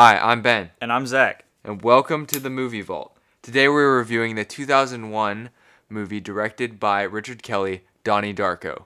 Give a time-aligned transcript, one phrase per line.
[0.00, 1.44] Hi, I'm Ben, And I'm Zach.
[1.64, 3.16] and welcome to the Movie Vault.
[3.42, 5.50] Today we're reviewing the 2001
[5.88, 8.84] movie directed by Richard Kelly, Donnie Darko.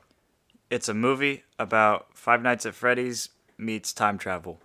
[0.70, 3.28] It's a movie about Five Nights at Freddy's
[3.58, 4.58] meets time travel.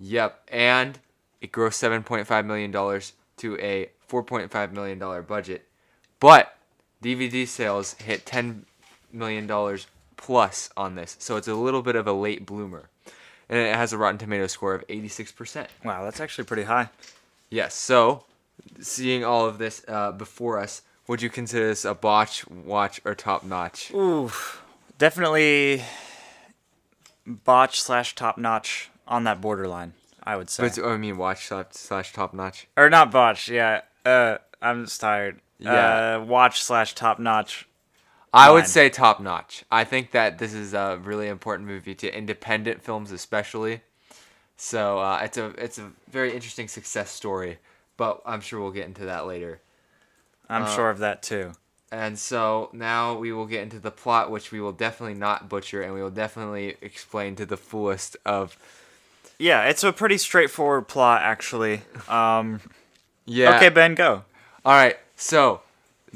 [0.00, 1.00] Yep, and
[1.42, 5.68] it grossed 7.5 million dollars to a 4.5 million dollar budget,
[6.18, 6.56] but
[7.02, 8.64] DVD sales hit 10
[9.12, 12.88] million dollars plus on this, so it's a little bit of a late bloomer,
[13.48, 15.66] and it has a Rotten Tomato score of 86%.
[15.84, 16.88] Wow, that's actually pretty high.
[17.50, 17.74] Yes.
[17.74, 18.24] So,
[18.80, 23.14] seeing all of this uh, before us, would you consider this a botch, watch, or
[23.14, 23.92] top notch?
[23.92, 24.30] Ooh,
[24.98, 25.82] definitely
[27.26, 29.92] botch slash top notch on that borderline.
[30.26, 32.66] I would say, But I mean, watch slash, slash top notch.
[32.78, 33.48] or not botch.
[33.50, 35.40] Yeah, uh, I'm just tired.
[35.58, 36.16] Yeah.
[36.20, 37.68] uh, watch slash top notch.
[38.34, 39.64] I would say top notch.
[39.70, 43.80] I think that this is a really important movie to independent films, especially.
[44.56, 47.58] So uh, it's a it's a very interesting success story,
[47.96, 49.60] but I'm sure we'll get into that later.
[50.48, 51.52] I'm Uh, sure of that too.
[51.90, 55.80] And so now we will get into the plot, which we will definitely not butcher,
[55.82, 58.56] and we will definitely explain to the fullest of.
[59.38, 61.82] Yeah, it's a pretty straightforward plot actually.
[62.08, 62.60] Um,
[63.26, 63.56] Yeah.
[63.56, 64.24] Okay, Ben, go.
[64.64, 65.60] All right, so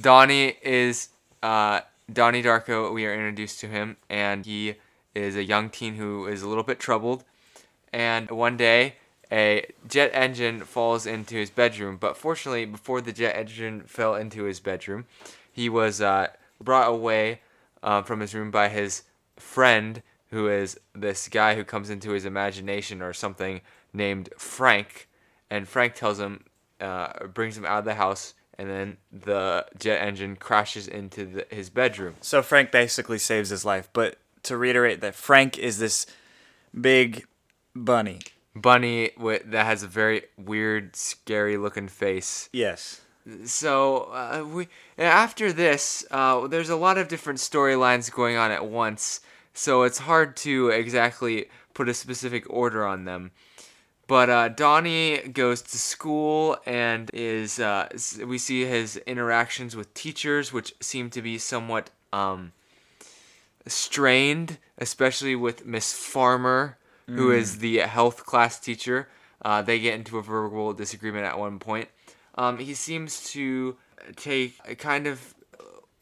[0.01, 1.09] Donnie is
[1.43, 2.93] uh, Donnie Darko.
[2.93, 4.75] We are introduced to him, and he
[5.15, 7.25] is a young teen who is a little bit troubled.
[7.93, 8.95] And one day,
[9.31, 11.97] a jet engine falls into his bedroom.
[11.97, 15.07] But fortunately, before the jet engine fell into his bedroom,
[15.53, 16.29] he was uh,
[16.63, 17.41] brought away
[17.83, 19.03] uh, from his room by his
[19.37, 23.61] friend, who is this guy who comes into his imagination or something
[23.93, 25.09] named Frank.
[25.51, 26.45] And Frank tells him,
[26.81, 31.47] uh, brings him out of the house, and then the jet engine crashes into the,
[31.51, 32.17] his bedroom.
[32.21, 36.07] So Frank basically saves his life, but to reiterate that Frank is this
[36.79, 37.27] big
[37.75, 38.21] bunny.
[38.55, 42.49] Bunny with, that has a very weird, scary looking face.
[42.53, 43.01] Yes.
[43.45, 48.67] so uh, we after this uh, there's a lot of different storylines going on at
[48.67, 49.21] once
[49.53, 53.31] so it's hard to exactly put a specific order on them
[54.09, 57.89] but uh, Donnie goes to school and is uh,
[58.27, 62.53] we see his interactions with teachers which seem to be somewhat um,
[63.67, 69.09] strained especially with Miss Farmer who is the health class teacher.
[69.41, 71.89] Uh, they get into a verbal disagreement at one point.
[72.35, 73.77] Um, he seems to
[74.17, 75.35] take kind of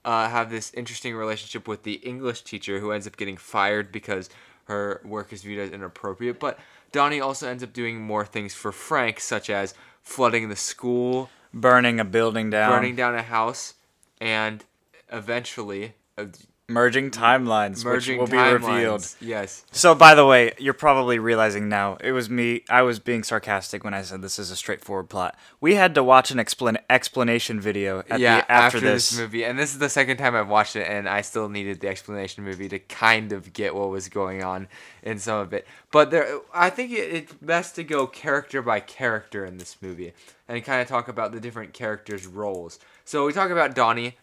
[0.05, 4.31] uh, have this interesting relationship with the English teacher who ends up getting fired because
[4.65, 6.39] her work is viewed as inappropriate.
[6.41, 6.59] But
[6.97, 12.01] Donnie also ends up doing more things for Frank, such as flooding the school, Burning
[12.01, 12.71] a building down.
[12.71, 13.75] burning down a house,
[14.19, 14.65] and
[15.13, 16.25] eventually uh,
[16.69, 18.61] merging timelines, merging which will timelines.
[18.61, 19.15] be revealed.
[19.21, 19.65] Yes.
[19.71, 22.65] So, by the way, you're probably realizing now it was me.
[22.69, 25.37] I was being sarcastic when I said this is a straightforward plot.
[25.61, 29.11] We had to watch an explan- explanation video at yeah, the, after, this.
[29.11, 31.81] this movie, and this is the second time I've watched it, and I still needed
[31.81, 34.69] the explanation movie to kind of get what was going on
[35.03, 35.67] in some of it.
[35.93, 40.13] But there, I think it, it's best to go character by character in this movie
[40.49, 42.79] and kind of talk about the different characters' roles.
[43.05, 44.17] So we talk about Donnie,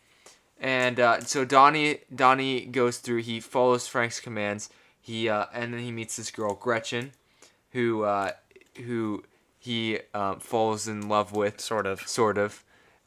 [0.59, 3.21] and uh, so Donnie Donnie goes through.
[3.21, 4.69] He follows Frank's commands.
[5.01, 7.11] He uh, and then he meets this girl Gretchen,
[7.71, 8.31] who uh,
[8.85, 9.23] who
[9.59, 12.01] he um, falls in love with Sort of.
[12.07, 12.63] sort of.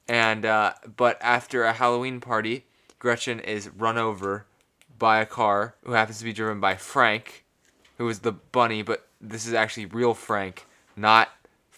[0.09, 2.65] And uh, but after a Halloween party,
[2.99, 4.47] Gretchen is run over
[4.99, 7.45] by a car who happens to be driven by Frank,
[7.99, 11.29] who is the bunny, but this is actually real Frank, not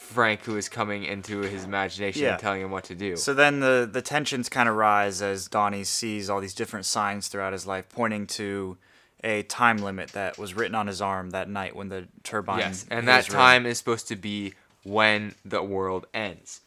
[0.08, 2.32] Frank who is coming into his imagination Yeah.
[2.32, 3.16] and telling him what to do.
[3.16, 7.28] So then the the tensions kind of rise as Donnie sees all these different signs
[7.28, 8.78] throughout his life pointing to
[9.22, 12.60] a time limit that was written on his arm that night when the turbine.
[12.60, 14.54] Yes, and that time is supposed to be
[14.84, 16.60] when the world ends.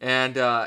[0.00, 0.66] And uh,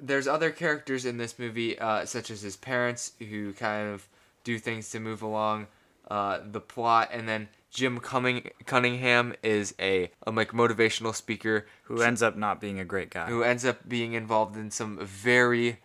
[0.00, 4.08] there's other characters in this movie, uh, such as his parents, who kind of
[4.44, 5.66] do things to move along
[6.10, 12.02] uh, the plot, and then Jim Cumming- Cunningham is a, a like motivational speaker who
[12.02, 13.26] ends up not being a great guy.
[13.28, 15.78] who ends up being involved in some very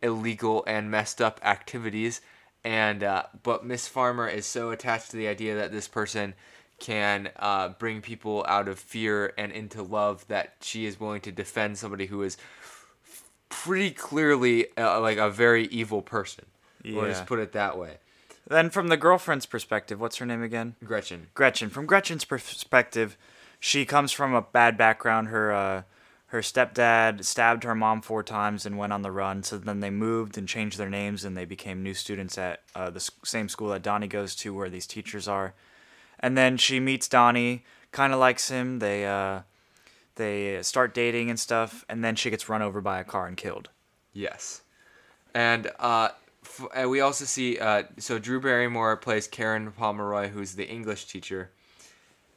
[0.00, 2.20] illegal and messed up activities
[2.64, 6.34] and uh, but miss farmer is so attached to the idea that this person
[6.78, 11.30] can uh, bring people out of fear and into love that she is willing to
[11.32, 12.36] defend somebody who is
[13.48, 16.44] pretty clearly uh, like a very evil person
[16.84, 17.06] Yeah.
[17.08, 17.98] just put it that way
[18.48, 20.74] Then from the girlfriend's perspective, what's her name again?
[20.84, 21.70] gretchen Gretchen.
[21.70, 23.16] From Gretchen's perspective,
[23.60, 25.28] she comes from a bad background.
[25.28, 25.82] Her uh,
[26.26, 29.42] her stepdad stabbed her mom four times and went on the run.
[29.42, 32.90] So then they moved and changed their names and they became new students at uh,
[32.90, 35.54] the same school that Donnie goes to, where these teachers are.
[36.18, 38.78] And then she meets Donnie, kind of likes him.
[38.78, 39.42] They uh,
[40.16, 43.36] They start dating and stuff, and then she gets run over by a car and
[43.36, 43.68] killed.
[44.12, 44.62] Yes,
[45.34, 46.10] and uh,
[46.58, 51.50] f- we also see uh, so Drew Barrymore plays Karen Pomeroy, who's the English teacher,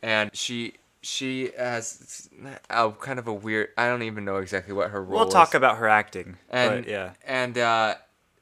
[0.01, 2.29] and she she has
[2.69, 3.69] a kind of a weird.
[3.77, 5.19] I don't even know exactly what her role.
[5.19, 5.55] We'll talk is.
[5.55, 6.37] about her acting.
[6.49, 7.13] and but yeah.
[7.25, 7.95] and uh,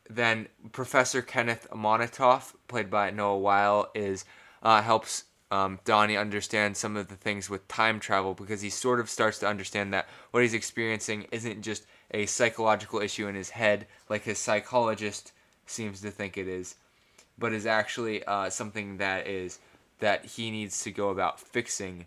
[0.09, 4.25] then Professor Kenneth Monnitoff, played by Noah Wyle, is
[4.61, 8.99] uh, helps um, Donnie understand some of the things with time travel because he sort
[8.99, 13.51] of starts to understand that what he's experiencing isn't just a psychological issue in his
[13.51, 15.31] head, like his psychologist
[15.65, 16.75] seems to think it is,
[17.37, 19.59] but is actually uh, something that is
[19.99, 22.05] that he needs to go about fixing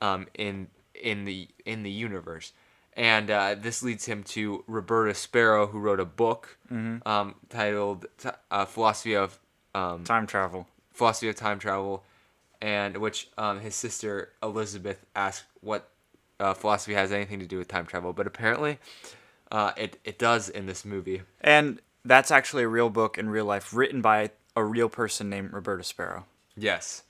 [0.00, 2.52] um, in in the in the universe.
[2.96, 6.58] And uh, this leads him to Roberta Sparrow, who wrote a book
[7.06, 8.06] um, titled
[8.50, 9.38] uh, "Philosophy of
[9.74, 10.66] um, Time travel.
[10.92, 12.04] Philosophy of Time Travel,"
[12.60, 15.88] and which um, his sister Elizabeth asked what
[16.40, 18.78] uh, philosophy has anything to do with time travel, but apparently
[19.52, 21.22] uh, it it does in this movie.
[21.40, 25.52] And that's actually a real book in real life, written by a real person named
[25.52, 26.24] Roberta Sparrow.
[26.56, 27.02] Yes.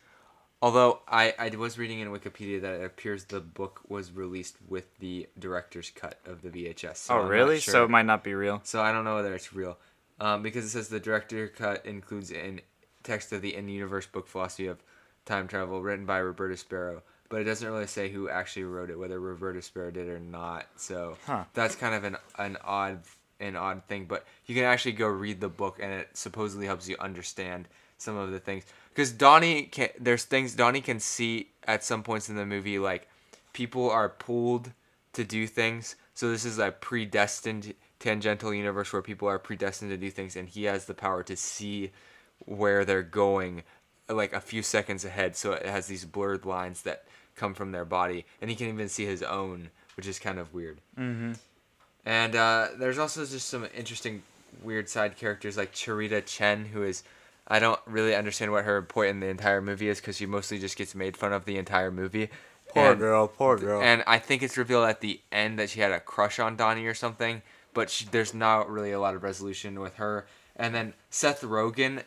[0.62, 4.98] Although I, I was reading in Wikipedia that it appears the book was released with
[4.98, 6.96] the director's cut of the VHS.
[6.96, 7.60] So oh, I'm really?
[7.60, 7.72] sure.
[7.72, 8.60] So it might not be real.
[8.64, 9.78] So I don't know whether it's real,
[10.20, 12.60] um, because it says the director cut includes in
[13.02, 14.82] text of the in-universe book philosophy of
[15.24, 18.98] time travel written by Roberta Sparrow, but it doesn't really say who actually wrote it,
[18.98, 20.66] whether Roberta Sparrow did or not.
[20.76, 21.44] So Huh.
[21.54, 23.00] that's kind of an an odd
[23.40, 24.04] an odd thing.
[24.04, 28.16] But you can actually go read the book, and it supposedly helps you understand some
[28.16, 28.64] of the things.
[28.90, 33.08] Because Donnie can, there's things Donnie can see at some points in the movie, like
[33.52, 34.72] people are pulled
[35.12, 35.96] to do things.
[36.14, 40.48] So this is a predestined tangential universe where people are predestined to do things, and
[40.48, 41.90] he has the power to see
[42.46, 43.62] where they're going,
[44.08, 45.36] like a few seconds ahead.
[45.36, 47.04] So it has these blurred lines that
[47.36, 50.52] come from their body, and he can even see his own, which is kind of
[50.54, 50.80] weird.
[50.98, 51.32] Mm-hmm.
[52.04, 54.22] And uh, there's also just some interesting
[54.62, 57.02] weird side characters like Cherita Chen, who is
[57.46, 60.58] I don't really understand what her point in the entire movie is because she mostly
[60.58, 62.30] just gets made fun of the entire movie.
[62.68, 63.82] Poor And- girl, poor girl.
[63.82, 66.86] And I think it's revealed at the end that she had a crush on Donnie
[66.86, 67.42] or something,
[67.74, 70.26] but she, there's not really a lot of resolution with her.
[70.54, 72.04] And then Seth Rogen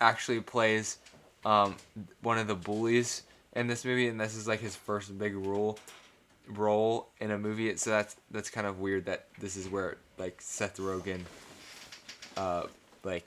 [0.00, 0.98] actually plays
[1.44, 1.76] um,
[2.20, 3.22] one of the bullies
[3.54, 5.78] in this movie, and this is like his first big role
[6.48, 7.76] role in a movie.
[7.76, 11.20] So that's that's kind of weird that this is where like Seth Rogen,
[12.36, 12.64] uh,
[13.04, 13.24] like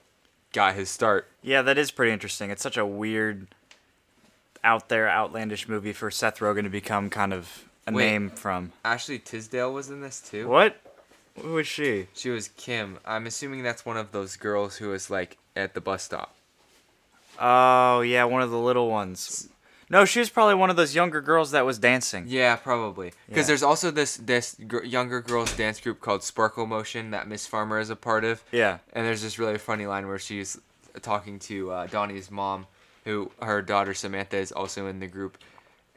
[0.53, 1.27] got his start.
[1.41, 2.49] yeah, that is pretty interesting.
[2.49, 3.47] It's such a weird,
[4.63, 8.05] out there, outlandish movie for Seth Rogen to become kind of a Wait.
[8.05, 8.71] name from.
[8.83, 10.47] Ashley Tisdale was in this too.
[10.47, 10.77] What?
[11.41, 12.07] Who was she?
[12.13, 12.97] She was Kim.
[13.05, 16.33] I'm assuming that's one of those girls who was like at the bus stop.
[17.37, 19.49] Oh, yeah, one of the little ones.
[19.89, 22.25] No, she was probably one of those younger girls that was dancing.
[22.27, 23.13] Yeah, probably.
[23.27, 23.47] Because Yeah.
[23.47, 27.79] there's also this this gr- younger girls dance group called Sparkle Motion that Miss Farmer
[27.79, 28.43] is a part of.
[28.51, 28.79] Yeah.
[28.93, 30.59] And there's this really funny line where she's
[31.01, 32.65] talking to uh, Donnie's mom,
[33.03, 35.37] who her daughter Samantha is also in the group,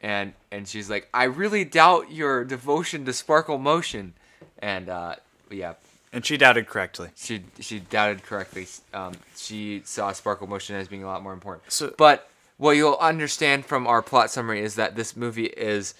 [0.01, 4.13] and and she's like, I really doubt your devotion to Sparkle Motion,
[4.59, 5.15] and uh,
[5.49, 5.73] yeah,
[6.13, 7.09] And she doubted correctly.
[7.15, 8.67] she she doubted correctly.
[8.93, 11.71] Um, she saw Sparkle Motion as being a lot more important.
[11.71, 12.28] So- but
[12.59, 15.95] what you'll understand from our plot summary is that this movie is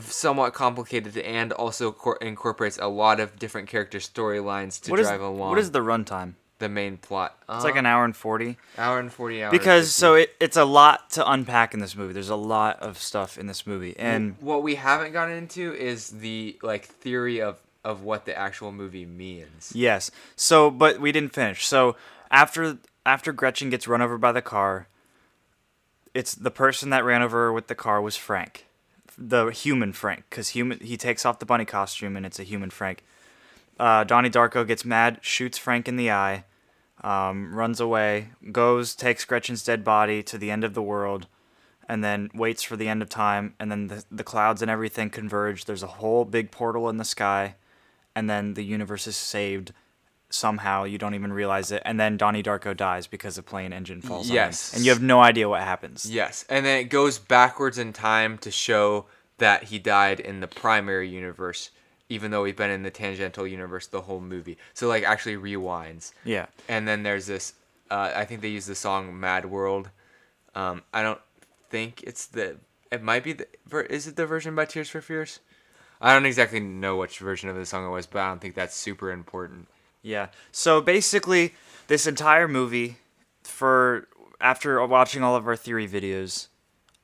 [0.00, 5.06] somewhat complicated and also cor- incorporates a lot of different character storylines to What is,
[5.08, 6.34] drive along what is the runtime?
[6.60, 7.36] the main plot.
[7.50, 8.56] It's like an hour and 40.
[8.78, 9.50] hour and forty hours.
[9.50, 10.00] Because, 50.
[10.00, 12.12] so it, it's a lot to unpack in this movie.
[12.12, 13.96] There's a lot of stuff in this movie.
[13.98, 18.70] And what we haven't gotten into is the like theory of of what the actual
[18.70, 19.72] movie means.
[19.74, 20.12] Yes.
[20.36, 21.66] So, but we didn't finish.
[21.66, 21.96] So
[22.30, 24.86] after after Gretchen gets run over by the car,
[26.14, 28.66] it's the person that ran over with the car was Frank,
[29.16, 32.70] the human Frank, because human he takes off the bunny costume and it's a human
[32.70, 33.04] Frank.
[33.78, 36.44] Uh, Donnie Darko gets mad, shoots Frank in the eye,
[37.02, 41.26] um, runs away, goes takes Gretchen's dead body to the end of the world,
[41.88, 43.54] and then waits for the end of time.
[43.58, 45.64] And then the the clouds and everything converge.
[45.64, 47.56] There's a whole big portal in the sky
[48.14, 49.72] and then the universe is saved
[50.34, 54.00] somehow you don't even realize it and then donnie darko dies because a plane engine
[54.00, 54.72] falls Yes.
[54.72, 57.78] on him and you have no idea what happens Yes, and then it goes backwards
[57.78, 59.06] in time to show
[59.38, 61.70] that he died in the primary universe,
[62.08, 64.56] even though we've been in the tangential universe the whole movie.
[64.72, 66.12] So like actually rewinds.
[66.24, 67.54] yeah And then there's this.
[67.90, 69.90] Uh, I think they use the song "Mad World."
[70.54, 71.20] Um, I don't
[71.70, 72.56] think it's the.
[72.90, 73.46] It might be the.
[73.90, 75.40] Is it the version by Tears for Fears?
[76.00, 78.54] I don't exactly know which version of the song it was, but I don't think
[78.54, 79.68] that's super important.
[80.02, 81.54] Yeah so basically
[81.86, 82.96] this entire movie
[83.42, 84.08] for
[84.40, 86.48] after watching all of our theory videos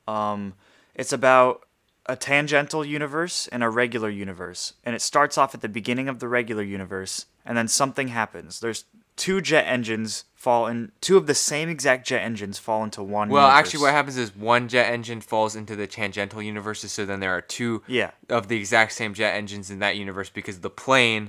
[0.06, 0.54] um
[0.94, 1.62] it's about
[2.06, 6.20] a tangential universe and a regular universe, and it starts off at the beginning of
[6.20, 8.60] the regular universe, and then something happens.
[8.60, 8.86] There's
[9.16, 13.28] two jet engines fall in, two of the same exact jet engines fall into one.
[13.28, 13.58] Well, universe.
[13.58, 17.36] actually, what happens is one jet engine falls into the tangential universes, so then there
[17.36, 18.12] are two Yeah.
[18.30, 21.28] of the exact same jet engines in that universe because the plane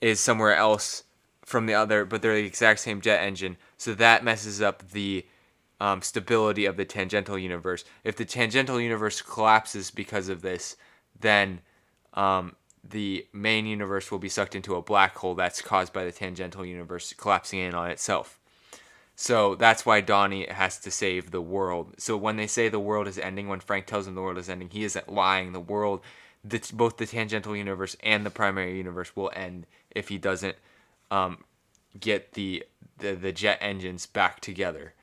[0.00, 1.04] is somewhere else
[1.44, 3.56] from the other, but they're the exact same jet engine.
[3.76, 5.26] So that messes up the
[5.80, 7.84] um, stability of the tangential universe.
[8.04, 10.76] If the tangential universe collapses because of this,
[11.18, 11.60] then
[12.14, 16.12] um, the main universe will be sucked into a black hole that's caused by the
[16.12, 18.38] tangential universe collapsing in on itself.
[19.14, 21.94] So that's why Donnie has to save the world.
[21.98, 24.48] So when they say the world is ending, when Frank tells him the world is
[24.48, 25.52] ending, he isn't lying.
[25.52, 26.02] The world,
[26.44, 30.56] the, both the tangential universe and the primary universe will end if he doesn't
[31.10, 31.44] um,
[31.98, 32.64] get the,
[32.98, 34.94] the the jet engines back together.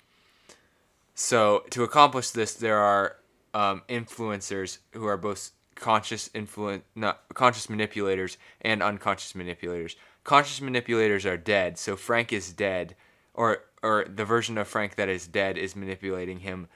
[1.13, 3.18] So to accomplish this, there are
[3.54, 9.96] um, influencers who are both conscious influence, not conscious manipulators and unconscious manipulators.
[10.24, 12.96] Conscious manipulators are dead, so Frank is dead,
[13.34, 16.68] or or the version of Frank that is dead is manipulating him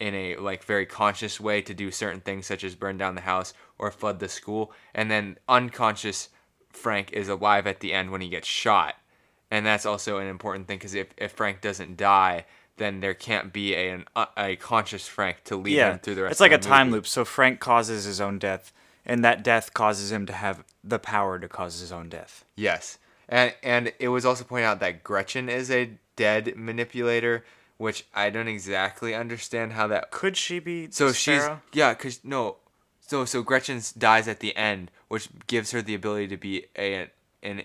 [0.00, 3.20] in a like very conscious way to do certain things such as burn down the
[3.20, 6.30] house or flood the school and then unconscious
[6.76, 8.94] frank is alive at the end when he gets shot
[9.50, 12.44] and that's also an important thing because if, if frank doesn't die
[12.76, 16.16] then there can't be a, an, uh, a conscious frank to lead yeah, him through
[16.16, 16.96] the rest it's like a time movie.
[16.96, 17.06] loop.
[17.06, 18.72] So Frank causes his own death,
[19.06, 22.44] and that death causes him to have the power to cause his own death.
[22.56, 27.44] Yes, and and it was also pointed out that Gretchen is a dead manipulator,
[27.76, 30.10] which I don't exactly understand how that.
[30.10, 30.88] Could she be?
[30.90, 32.56] So she's yeah, cause no,
[33.06, 37.10] so so Gretchen dies at the end, which gives her the ability to be a
[37.42, 37.62] an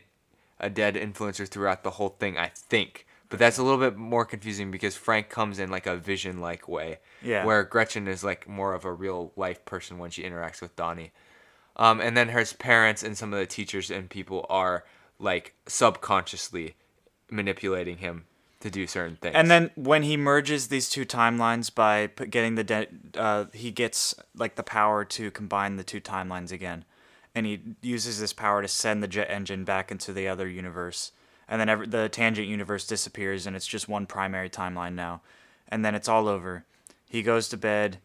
[0.59, 2.37] a dead influencer throughout the whole thing.
[2.37, 3.05] I think.
[3.29, 6.67] But that's a little bit more confusing because Frank comes in like a vision like
[6.67, 6.97] way.
[7.21, 7.45] Yeah.
[7.45, 11.11] Where Gretchen is like more of a real life person when she interacts with Donnie.
[11.75, 14.83] Um, and then her parents and some of the teachers and people are
[15.19, 16.75] like subconsciously
[17.29, 18.25] manipulating him
[18.61, 19.35] to do certain things.
[19.35, 24.15] And then when he merges these two timelines by getting the de- uh, he gets
[24.35, 26.85] like the power to combine the two timelines again,
[27.33, 31.11] and he uses this power to send the jet engine back into the other universe,
[31.47, 35.21] and then every, the tangent universe disappears, and it's just one primary timeline now,
[35.69, 36.65] and then it's all over.
[37.07, 37.99] He goes to bed,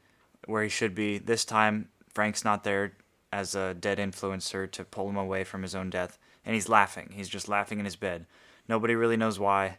[0.47, 1.19] where he should be.
[1.19, 2.93] This time Frank's not there
[3.33, 7.11] as a dead influencer to pull him away from his own death, and he's laughing.
[7.13, 8.27] He's just laughing in his bed.
[8.69, 9.79] Nobody really knows why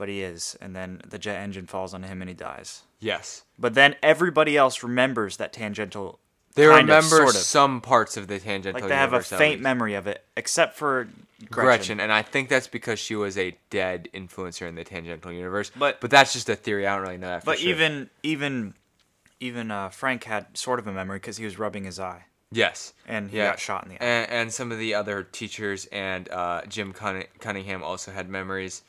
[0.00, 0.56] but he is.
[0.62, 2.84] And then the jet engine falls on him and he dies.
[3.00, 3.42] yes.
[3.58, 6.18] But then everybody else remembers that tangential.
[6.54, 7.42] They kind of, remember sort of.
[7.42, 9.62] some parts of the tangential like they have a universe, at faint least.
[9.62, 11.04] memory of it, except for
[11.50, 11.50] Gretchen.
[11.50, 15.70] Gretchen, and I think that's because she was a dead influencer in the tangential universe.
[15.76, 16.86] But- but that's just a theory.
[16.86, 17.42] I don't really know that.
[17.42, 17.68] For But sure.
[17.70, 18.74] even even
[19.38, 22.94] even uh, Frank had sort of a memory because he was rubbing his eye yes,
[23.06, 23.50] and he Yeah.
[23.50, 24.06] got shot in the eye.
[24.06, 28.82] and, and some of the other teachers and uh, Jim Cunningham also had memories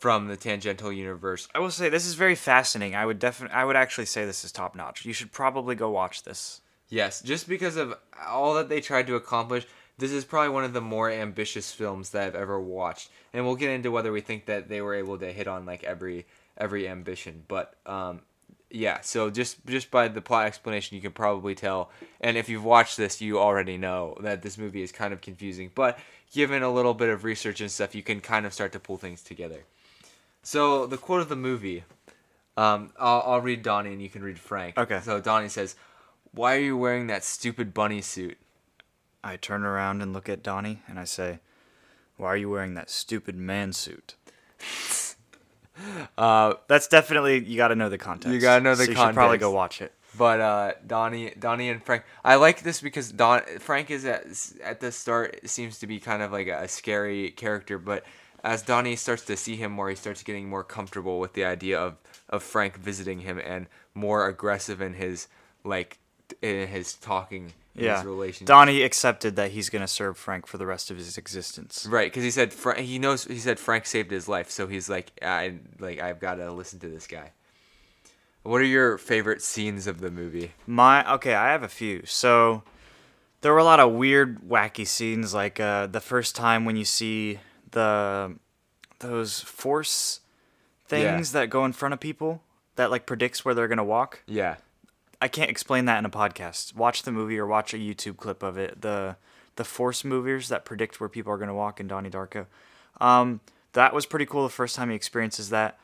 [0.00, 1.46] from the tangential universe.
[1.54, 2.96] I will say this is very fascinating.
[2.96, 5.04] I would definitely, I would actually say this is top notch.
[5.04, 6.62] You should probably go watch this.
[6.88, 7.94] Yes, just because of
[8.26, 9.66] all that they tried to accomplish,
[9.98, 13.10] this is probably one of the more ambitious films that I've ever watched.
[13.34, 15.84] And we'll get into whether we think that they were able to hit on like
[15.84, 16.26] every
[16.56, 17.44] every ambition.
[17.46, 18.22] But um,
[18.70, 21.90] yeah, so just just by the plot explanation, you can probably tell.
[22.22, 25.70] And if you've watched this, you already know that this movie is kind of confusing.
[25.74, 25.98] But
[26.32, 28.96] given a little bit of research and stuff, you can kind of start to pull
[28.96, 29.64] things together.
[30.42, 31.84] So the quote of the movie,
[32.56, 34.78] um, I'll, I'll read Donnie and you can read Frank.
[34.78, 35.00] Okay.
[35.02, 35.76] So Donnie says,
[36.32, 38.38] "Why are you wearing that stupid bunny suit?"
[39.22, 41.40] I turn around and look at Donnie and I say,
[42.16, 44.14] "Why are you wearing that stupid man suit?"
[46.18, 48.34] Uh, That's definitely you got to know the context.
[48.34, 49.94] You gotta know the so You should probably go watch it.
[50.18, 54.26] but uh, Donnie, Donnie and Frank, I like this because Don Frank is at
[54.62, 58.04] at the start seems to be kind of like a scary character, but
[58.42, 61.78] as Donnie starts to see him more, he starts getting more comfortable with the idea
[61.78, 61.96] of
[62.28, 65.28] of Frank visiting him and more aggressive in his
[65.64, 65.98] like
[66.42, 67.96] in his talking, in Yeah.
[67.96, 68.46] his relationship.
[68.46, 71.86] Donnie accepted that he's gonna serve Frank for the rest of his existence.
[71.88, 74.88] Right, because he said Fra- he knows he said Frank saved his life, so he's
[74.88, 77.32] like I like I've got to listen to this guy.
[78.42, 80.52] What are your favorite scenes of the movie?
[80.66, 82.02] My okay, I have a few.
[82.06, 82.62] So
[83.42, 86.84] there were a lot of weird, wacky scenes, like uh, the first time when you
[86.84, 87.38] see
[87.72, 88.36] the
[89.00, 90.20] those force
[90.86, 92.42] things that go in front of people
[92.76, 94.22] that like predicts where they're gonna walk.
[94.26, 94.56] Yeah,
[95.22, 96.74] I can't explain that in a podcast.
[96.74, 98.80] Watch the movie or watch a YouTube clip of it.
[98.82, 99.16] The
[99.56, 102.46] the force movers that predict where people are gonna walk in Donnie Darko.
[103.00, 103.40] Um,
[103.72, 105.78] that was pretty cool the first time he experiences that.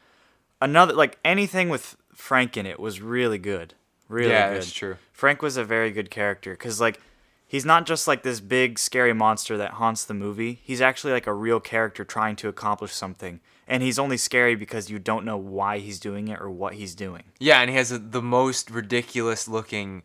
[0.60, 3.74] Another like anything with Frank in it was really good.
[4.08, 4.56] Really Yeah, good.
[4.58, 4.96] that's true.
[5.12, 7.00] Frank was a very good character because like
[7.46, 10.60] he's not just like this big scary monster that haunts the movie.
[10.62, 14.90] He's actually like a real character trying to accomplish something, and he's only scary because
[14.90, 17.24] you don't know why he's doing it or what he's doing.
[17.38, 20.02] Yeah, and he has a, the most ridiculous looking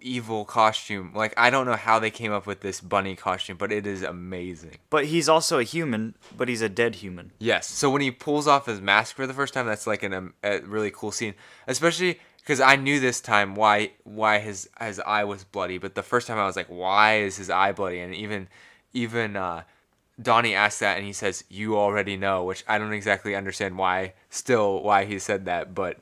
[0.00, 1.12] evil costume.
[1.14, 4.02] Like I don't know how they came up with this bunny costume, but it is
[4.02, 4.76] amazing.
[4.90, 7.32] But he's also a human, but he's a dead human.
[7.38, 7.68] Yes.
[7.68, 10.34] So when he pulls off his mask for the first time, that's like an, um,
[10.42, 11.34] a really cool scene,
[11.66, 16.02] especially because I knew this time why why his his eye was bloody, but the
[16.02, 18.00] first time I was like, why is his eye bloody?
[18.00, 18.48] And even
[18.92, 19.62] even uh,
[20.20, 24.14] Donnie asked that, and he says, "You already know," which I don't exactly understand why.
[24.30, 25.98] Still, why he said that, but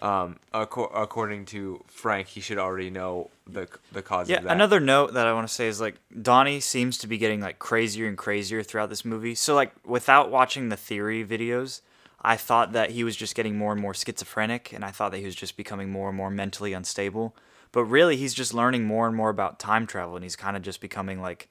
[0.00, 4.52] um, acco- according to Frank, he should already know the the cause Yeah, of that.
[4.52, 7.58] another note that I want to say is like Donnie seems to be getting like
[7.60, 9.34] crazier and crazier throughout this movie.
[9.36, 11.82] So like without watching the theory videos,
[12.22, 15.18] I thought that he was just getting more and more schizophrenic and I thought that
[15.18, 17.34] he was just becoming more and more mentally unstable.
[17.72, 20.62] But really he's just learning more and more about time travel and he's kind of
[20.62, 21.48] just becoming like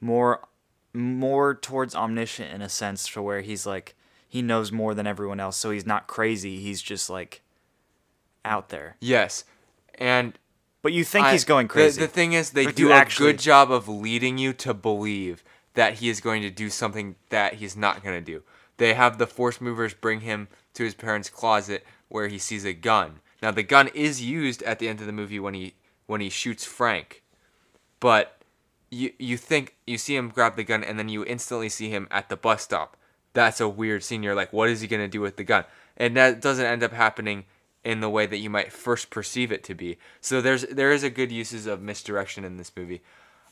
[0.00, 0.42] more
[0.92, 3.94] more towards omniscient in a sense to where he's like
[4.28, 5.56] he knows more than everyone else.
[5.56, 7.42] So he's not crazy, he's just like
[8.44, 8.96] out there.
[9.00, 9.44] Yes,
[9.96, 10.38] and
[10.82, 12.00] But you think I- he's going crazy.
[12.00, 15.42] The, thing is, they do a actually- good job of leading you to believe
[15.74, 18.42] that he is going to do something that he's not going to do.
[18.78, 22.72] They have the force movers bring him to his parents' closet where he sees a
[22.72, 23.20] gun.
[23.42, 25.74] Now the gun is used at the end of the movie when he
[26.06, 27.22] when he shoots Frank,
[28.00, 28.40] but
[28.90, 32.08] you you think you see him grab the gun and then you instantly see him
[32.10, 32.96] at the bus stop.
[33.32, 34.22] That's a weird scene.
[34.22, 35.64] You're like, what is he gonna do with the gun?
[35.96, 37.44] And that doesn't end up happening
[37.84, 39.98] in the way that you might first perceive it to be.
[40.20, 43.02] So there's there is a good uses of misdirection in this movie.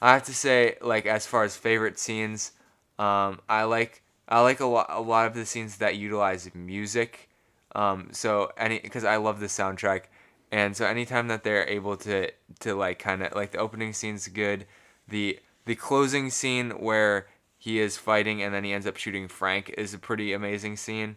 [0.03, 2.53] I have to say, like as far as favorite scenes,
[2.99, 7.29] um, I like I like a lot a lot of the scenes that utilize music.
[7.75, 10.05] Um, so any because I love the soundtrack,
[10.51, 14.29] and so anytime that they're able to to like kind of like the opening scene's
[14.29, 14.67] good,
[15.09, 17.27] the the closing scene where
[17.59, 21.17] he is fighting and then he ends up shooting Frank is a pretty amazing scene.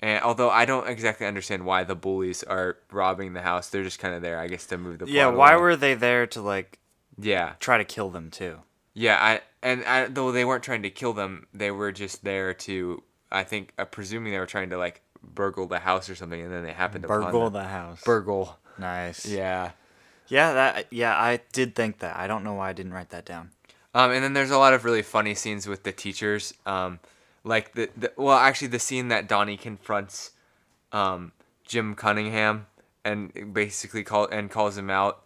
[0.00, 4.00] And although I don't exactly understand why the bullies are robbing the house, they're just
[4.00, 5.62] kind of there, I guess, to move the yeah, why along.
[5.62, 6.78] were they there to like
[7.18, 8.58] yeah try to kill them too?
[8.94, 12.54] Yeah I and I, though they weren't trying to kill them, they were just there
[12.54, 16.40] to I think uh, presuming they were trying to like burgle the house or something,
[16.40, 18.02] and then they happened to Burgle the house.
[18.04, 18.58] burgle.
[18.78, 19.26] nice.
[19.26, 19.72] Yeah.
[20.28, 22.16] Yeah, that yeah, I did think that.
[22.16, 23.50] I don't know why I didn't write that down.
[23.94, 26.54] Um, and then there's a lot of really funny scenes with the teachers.
[26.66, 26.98] Um,
[27.44, 30.30] like the, the well, actually, the scene that Donnie confronts
[30.92, 31.32] um,
[31.64, 32.66] Jim Cunningham
[33.04, 35.23] and basically call and calls him out,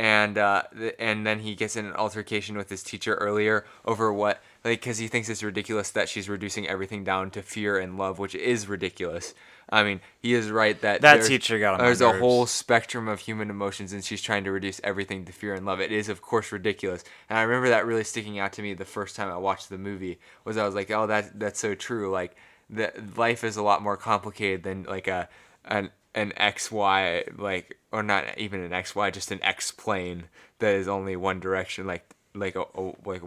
[0.00, 4.10] and uh, th- and then he gets in an altercation with his teacher earlier over
[4.10, 7.98] what like because he thinks it's ridiculous that she's reducing everything down to fear and
[7.98, 9.34] love, which is ridiculous.
[9.68, 13.20] I mean, he is right that That teacher got on There's a whole spectrum of
[13.20, 15.82] human emotions, and she's trying to reduce everything to fear and love.
[15.82, 17.04] It is, of course, ridiculous.
[17.28, 19.76] And I remember that really sticking out to me the first time I watched the
[19.76, 20.18] movie.
[20.44, 22.10] Was I was like, oh, that that's so true.
[22.10, 22.34] Like,
[22.70, 25.28] the life is a lot more complicated than like a
[25.66, 30.24] an an X Y like or not even an X Y, just an X plane
[30.58, 33.22] that is only one direction, like like a, a like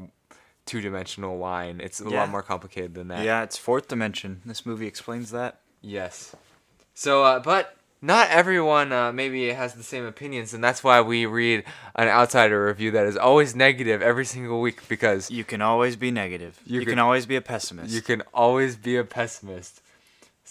[0.66, 1.82] two dimensional line.
[1.82, 2.22] It's a Yeah.
[2.22, 3.24] lot more complicated than that.
[3.26, 4.42] Yeah, it's fourth dimension.
[4.46, 5.60] This movie explains that.
[5.82, 6.36] Yes.
[6.94, 11.26] So, uh, but not everyone uh, maybe has the same opinions, and that's why we
[11.26, 11.64] read
[11.96, 16.12] an outsider review that is always negative every single week because You can always be
[16.12, 16.60] negative.
[16.66, 17.94] You You, can- can, always be a pessimist.
[17.94, 19.82] you can always be a pessimist.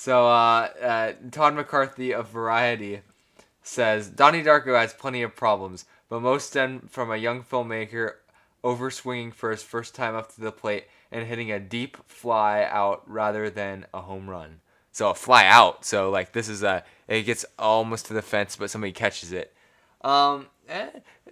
[0.02, 3.02] So, uh, uh, Todd McCarthy of Variety
[3.62, 8.14] says Donnie Darko has plenty of problems, but most stem from a young filmmaker
[8.64, 13.08] overswinging for his first time up to the plate and hitting a deep fly out
[13.08, 14.58] rather than a home run.
[14.90, 15.84] So a fly out.
[15.84, 19.54] So like this is a it gets almost to the fence, but somebody catches it.
[20.00, 20.88] Um, eh,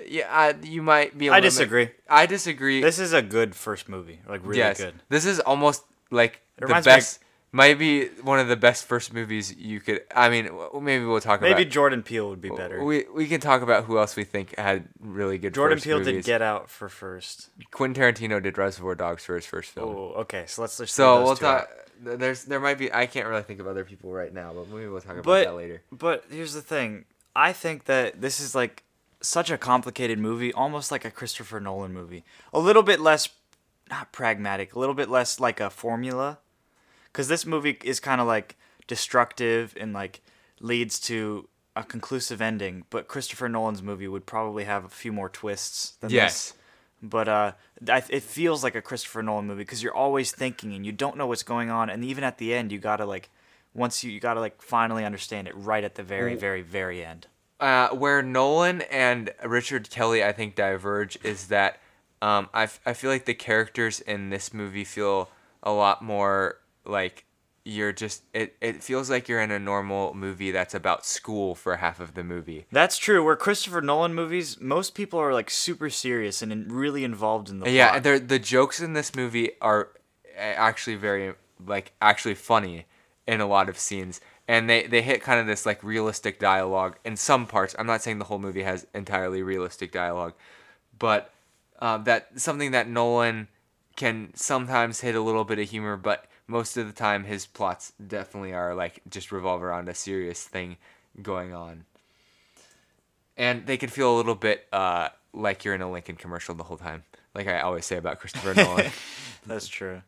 [0.06, 1.26] yeah, I, you might be.
[1.26, 1.90] Able I disagree.
[2.08, 2.80] I disagree.
[2.80, 4.20] This is a good first movie.
[4.28, 4.94] Like really yes, good.
[5.08, 7.18] this is almost like the reminds me best.
[7.52, 10.02] Might be one of the best first movies you could.
[10.14, 11.58] I mean, maybe we'll talk Maybe about.
[11.58, 12.84] Maybe Jordan Peele would be better.
[12.84, 15.52] We we can talk about who else we think had really good.
[15.52, 16.14] Jordan Peele movies.
[16.14, 17.50] did Get Out for first.
[17.72, 19.96] Quentin Tarantino did Reservoir Dogs for his first film.
[19.96, 20.44] Oh, okay.
[20.46, 21.38] So let's just so we'll out.
[21.40, 21.68] talk.
[22.00, 22.92] There's there might be.
[22.92, 25.44] I can't really think of other people right now, but maybe we'll talk about But
[25.46, 25.82] that later.
[25.90, 27.04] but here's the thing.
[27.34, 28.84] I think that this is like
[29.20, 32.24] such a complicated movie, almost like a Christopher Nolan movie.
[32.52, 33.28] A little bit less
[33.90, 36.38] not pragmatic, a little bit less like a formula.
[37.12, 40.20] Cuz this movie is kind of like destructive and like
[40.60, 45.28] leads to a conclusive ending, but Christopher Nolan's movie would probably have a few more
[45.28, 46.50] twists than Yes.
[46.50, 46.54] this.
[47.02, 47.52] But uh,
[47.88, 51.16] I, it feels like a Christopher Nolan movie because you're always thinking and you don't
[51.16, 53.30] know what's going on, and even at the end, you gotta like,
[53.72, 57.26] once you you gotta like finally understand it right at the very, very, very end.
[57.60, 61.78] uh, where Nolan and Richard Kelly, I think, diverge is that
[62.20, 65.30] um, I, f- I feel like the characters in this movie feel
[65.62, 66.58] a lot more
[66.90, 67.24] like
[67.64, 71.76] you're just it, it feels like you're in a normal movie that's about school for
[71.76, 72.66] half of the movie.
[72.72, 73.22] That's true.
[73.24, 77.60] Where Christopher Nolan movies, most people are like super serious and in, really involved in
[77.60, 78.28] the Yeah, plot.
[78.28, 79.90] the jokes in this movie are
[80.36, 81.34] actually very
[81.66, 82.86] like actually funny
[83.26, 86.96] in a lot of scenes, and they they hit kind of this like realistic dialogue
[87.04, 87.76] in some parts.
[87.78, 90.32] I'm not saying the whole movie has entirely realistic dialogue,
[90.98, 91.30] but
[91.78, 93.48] uh, that something that Nolan
[93.96, 97.92] can sometimes hit a little bit of humor, but most of the time his plots
[98.04, 100.76] definitely are like just revolve around a serious thing
[101.22, 101.84] going on.
[103.36, 106.64] And they can feel a little bit uh, like you're in a Lincoln commercial the
[106.64, 108.90] whole time, like I always say about Christopher Nolan.
[109.46, 110.02] That's true.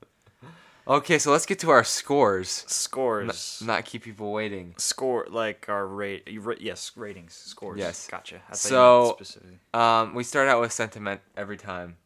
[0.86, 2.64] Okay, so let's get to our scores.
[2.66, 3.62] Scores.
[3.64, 4.74] Not keep people waiting.
[4.78, 6.28] Score like our rate.
[6.40, 7.34] ra- Yes, ratings.
[7.34, 7.78] Scores.
[7.78, 8.08] Yes.
[8.08, 8.42] Gotcha.
[8.50, 9.60] I So- specifically.
[9.72, 11.96] Um, we start out with sentiment every time.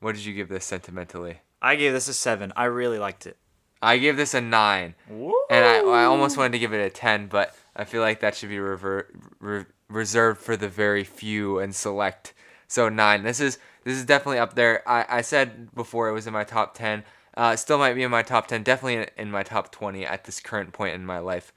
[0.00, 1.40] What did you give this sentimentally?
[1.60, 2.52] I gave this a seven.
[2.56, 3.36] I really liked it.
[3.82, 5.34] I gave this a nine, Woo!
[5.50, 8.36] and I, I almost wanted to give it a ten, but I feel like that
[8.36, 9.08] should be rever-
[9.40, 12.32] re- reserved for the very few and select.
[12.68, 13.22] So nine.
[13.22, 14.88] This is this is definitely up there.
[14.88, 17.02] I, I said before it was in my top ten.
[17.36, 18.62] Uh, still might be in my top ten.
[18.62, 21.52] Definitely in, in my top twenty at this current point in my life.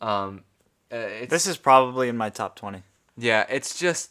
[0.00, 0.44] Um,
[0.92, 2.82] uh, it's, This is probably in my top twenty.
[3.18, 4.10] Yeah, it's just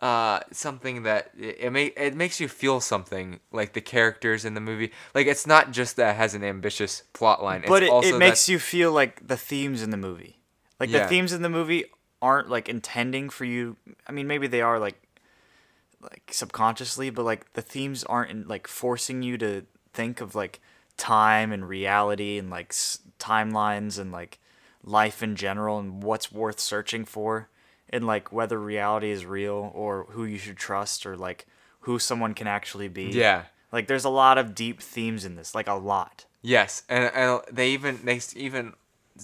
[0.00, 4.54] uh, something that it, it make it makes you feel something like the characters in
[4.54, 4.92] the movie.
[5.14, 7.64] Like it's not just that it has an ambitious plot line.
[7.66, 10.38] But it, also it makes you feel like the themes in the movie.
[10.78, 11.02] Like Yeah.
[11.02, 11.86] the themes in the movie
[12.22, 13.76] aren't like intending for you.
[14.06, 15.02] I mean, maybe they are like
[16.00, 20.60] like subconsciously, but like the themes aren't in, like forcing you to think of like
[20.96, 24.38] time and reality and like s- timelines and like
[24.84, 27.48] life in general and what's worth searching for
[27.90, 31.46] and like whether reality is real or who you should trust or like
[31.80, 33.04] who someone can actually be.
[33.04, 33.44] Yeah.
[33.72, 36.24] Like there's a lot of deep themes in this, like a lot.
[36.40, 38.74] Yes, and, and they even they even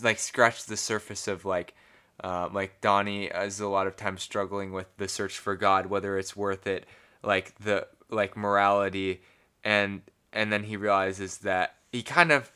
[0.02, 1.74] like scratch the surface of like
[2.22, 6.18] uh, like Donnie is a lot of times struggling with the search for God, whether
[6.18, 6.86] it's worth it,
[7.22, 9.22] like the like morality,
[9.62, 12.50] and and then he realizes that he kind of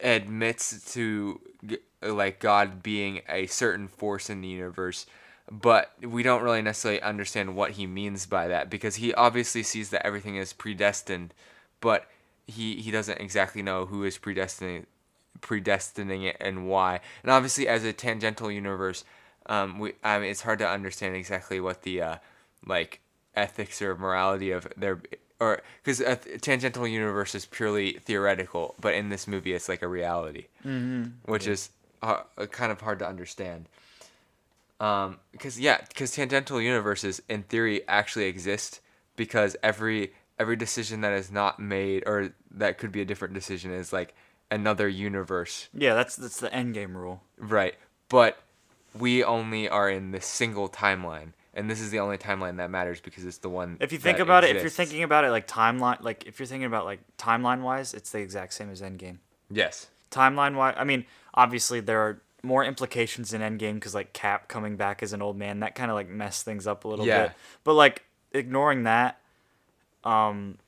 [0.00, 1.40] admits to
[2.02, 5.06] like God being a certain force in the universe,
[5.50, 9.90] but we don't really necessarily understand what he means by that because he obviously sees
[9.90, 11.34] that everything is predestined,
[11.80, 12.08] but
[12.46, 14.86] he he doesn't exactly know who is predestining
[15.40, 17.00] predestining it and why.
[17.22, 19.04] And obviously, as a tangential universe,
[19.46, 22.16] um, we I mean it's hard to understand exactly what the uh,
[22.66, 23.00] like
[23.34, 25.00] ethics or morality of their
[25.40, 29.82] or because a th- tangential universe is purely theoretical, but in this movie it's like
[29.82, 31.10] a reality, mm-hmm.
[31.30, 31.70] which is
[32.02, 33.68] uh, kind of hard to understand.
[34.80, 38.80] Um, because yeah, because tangential universes in theory actually exist
[39.16, 43.72] because every every decision that is not made or that could be a different decision
[43.72, 44.14] is like
[44.50, 47.22] another universe, Yeah, that's that's the end game rule.
[47.38, 47.74] right?
[48.08, 48.38] But
[48.98, 53.00] we only are in this single timeline, and this is the only timeline that matters
[53.00, 53.76] because it's the one.
[53.80, 56.46] If you think about it, if you're thinking about it like timeline, like if you're
[56.46, 59.18] thinking about like timeline wise, it's the exact same as Endgame.
[59.50, 64.46] yes, Timeline wise, I mean, obviously there are more implications in Endgame because like Cap
[64.48, 67.06] coming back as an old man, that kind of like messed things up a little
[67.06, 67.22] Yeah.
[67.28, 67.32] bit.
[67.64, 69.20] But like ignoring that,
[70.04, 70.58] um,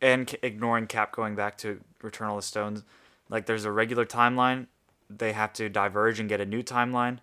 [0.00, 2.82] and c- ignoring Cap going back to Return of the Stones,
[3.28, 4.66] like there's a regular timeline.
[5.10, 7.18] They have to diverge and get a new timeline,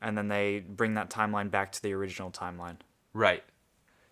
[0.00, 2.76] and then they bring that timeline back to the original timeline.
[3.12, 3.42] right,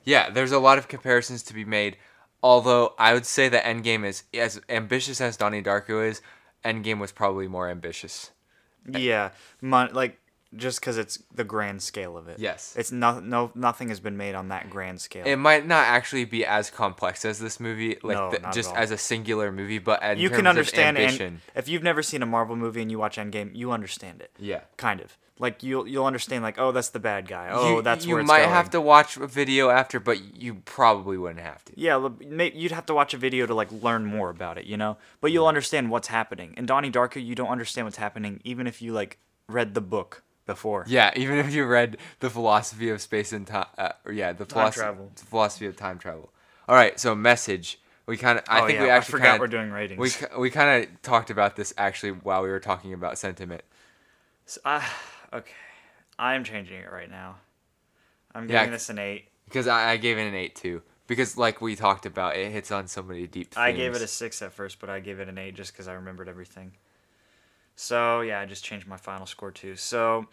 [0.05, 0.31] yeah.
[0.31, 1.97] There's a lot of comparisons to be made.
[2.43, 6.21] Although I would say that Endgame is as ambitious as Donnie Darko is.
[6.65, 8.31] Endgame was probably more ambitious.
[8.89, 10.19] Yeah, mon- like
[10.57, 12.39] just because it's the grand scale of it.
[12.39, 12.75] Yes.
[12.77, 15.27] it's no no nothing has been made on that grand scale.
[15.27, 18.91] It might not actually be as complex as this movie, like No, the, just as
[18.91, 22.27] a singular movie, but in you can understand of and if you've never seen a
[22.27, 24.31] Marvel movie and you watch Endgame, you understand it.
[24.39, 24.61] yeah.
[24.77, 27.49] Kind of like you'll you'll understand like oh that's the bad guy.
[27.51, 28.51] Oh you, that's you where might going.
[28.51, 31.73] have to watch a video after, but you probably wouldn't have to.
[31.77, 34.97] Yeah, you'd have to watch a video to like learn more about it, you know.
[35.21, 36.55] But you'll understand what's happening.
[36.57, 40.23] In Donnie Darko, you don't understand what's happening even if you like read the book
[40.47, 40.85] before.
[40.89, 44.45] Yeah, even if you read the philosophy of space and time, uh, or yeah, the
[44.45, 45.13] Time philosophy, travel.
[45.17, 46.31] philosophy of time travel.
[46.69, 47.79] All right, so message.
[48.07, 50.21] We kind of, I Oh, think yeah, we I actually forgot kinda, we're doing ratings.
[50.35, 53.63] We we kind of talked about this actually while we were talking about sentiment.
[54.47, 54.83] So, uh,
[55.33, 55.53] okay,
[56.19, 57.37] I'm changing it right now.
[58.35, 59.29] I'm Yeah, giving this an eight.
[59.47, 60.83] Because I, I gave it an eight too.
[61.09, 63.55] Because like we talked about, it hits on so many deep.
[63.55, 63.57] Themes.
[63.57, 65.89] I gave it a six at first, but I gave it an eight just because
[65.89, 66.73] I remembered everything.
[67.77, 69.77] So yeah, I just changed my final score too.
[69.77, 70.27] So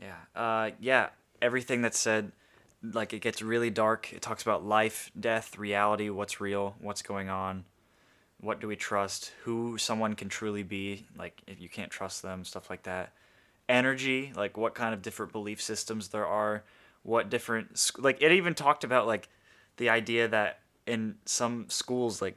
[0.00, 1.10] yeah, uh, yeah,
[1.40, 2.32] everything that's said
[2.92, 4.12] like it gets really dark.
[4.12, 7.64] It talks about life, death, reality, what's real, what's going on,
[8.40, 12.44] what do we trust, who someone can truly be, like if you can't trust them,
[12.44, 13.12] stuff like that.
[13.68, 16.64] Energy, like what kind of different belief systems there are,
[17.02, 19.28] what different like it even talked about like
[19.76, 22.36] the idea that in some schools like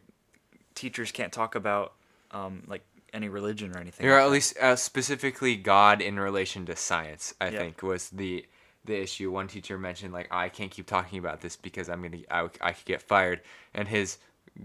[0.76, 1.94] teachers can't talk about
[2.32, 4.08] um, like any religion or anything.
[4.08, 4.32] or like at that.
[4.32, 7.34] least uh, specifically God in relation to science.
[7.42, 7.60] I Yeah.
[7.60, 8.46] think was the
[8.86, 9.32] the issue.
[9.32, 12.72] One teacher mentioned like I can't keep talking about this because I'm gonna I, I
[12.74, 13.42] could get fired,
[13.74, 14.18] and his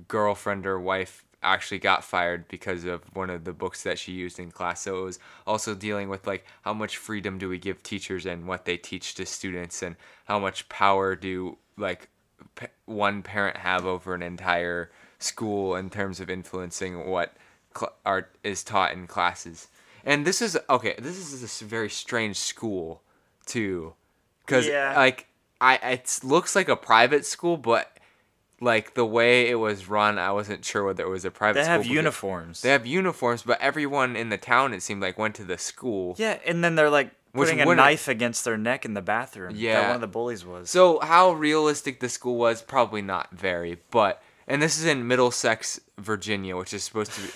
[0.09, 4.39] girlfriend or wife actually got fired because of one of the books that she used
[4.39, 4.83] in class.
[4.83, 8.47] So it was also dealing with like how much freedom do we give teachers and
[8.47, 12.09] what they teach to students, and how much power do like
[12.55, 17.35] p- one parent have over an entire school in terms of influencing what
[17.77, 19.69] cl- art is taught in classes.
[20.05, 20.95] And this is okay.
[20.99, 23.03] This is this very strange school,
[23.47, 23.95] too,
[24.45, 24.95] because Yeah.
[24.97, 25.27] like
[25.61, 27.97] I it looks like a private school, but
[28.61, 31.65] like the way it was run, I wasn't sure whether it was a private.
[31.65, 31.79] School.
[31.79, 32.63] They have uniforms.
[32.63, 36.15] They have uniforms, but everyone in the town it seemed like went to the school.
[36.19, 39.55] Yeah, and then they're like putting a knife against their neck in the bathroom.
[39.57, 39.81] Yeah.
[39.81, 40.69] that one of the bullies was.
[40.71, 43.79] So how realistic the school was, probably not very.
[43.91, 47.29] But and this is in Middlesex, Virginia, which is supposed to be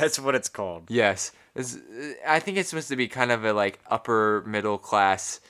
[0.00, 0.84] That's what it's called.
[0.90, 1.78] Yes, It's-
[2.26, 5.40] I think it's supposed to be kind of a like upper middle class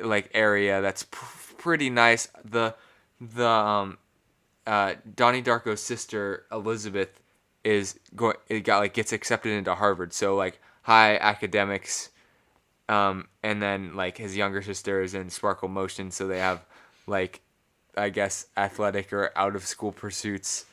[0.00, 2.28] like area that's pr- pretty nice.
[2.44, 2.74] The
[3.20, 3.98] the um
[4.66, 7.20] uh Donnie Darko's sister Elizabeth
[7.64, 10.12] is going it got like gets accepted into Harvard.
[10.12, 12.10] So like high academics
[12.88, 16.64] um and then like his younger sister is in Sparkle Motion so they have
[17.06, 17.40] like
[17.96, 20.64] I guess athletic or out of school pursuits.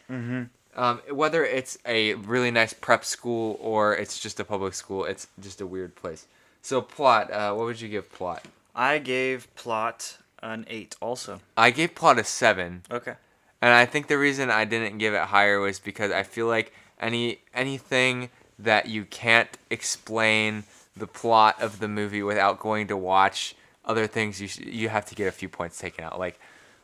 [0.77, 5.27] Um, whether it's a really nice prep school or it's just a public school, it's
[5.41, 6.27] just a weird place.
[6.61, 8.45] So plot, uh, what would you give plot?
[8.75, 10.95] I gave plot an eight.
[11.01, 11.41] Also.
[11.57, 13.15] I gave plot a seven, Okay.
[13.61, 16.71] and I think the reason I didn't give it higher was because I feel like
[17.01, 20.63] any anything that you can't explain
[20.95, 25.05] the plot of the movie without going to watch other things, you sh- you have
[25.07, 26.19] to get a few points taken out.
[26.19, 26.39] Like,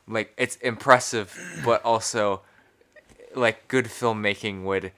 [0.08, 2.41] like it's impressive, but also
[3.36, 4.91] like good filmmaking would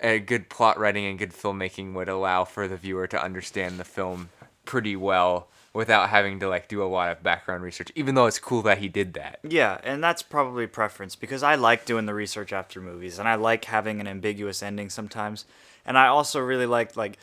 [0.00, 3.84] a good plot writing and good filmmaking would allow for the viewer to understand the
[3.84, 4.28] film
[4.64, 8.38] pretty well without having to like do a lot of background research even though it's
[8.38, 12.14] cool that he did that Yeah, and that's probably preference because I like doing the
[12.14, 15.44] research after movies, and I like having an ambiguous ending sometimes,
[15.84, 17.18] and I also really like like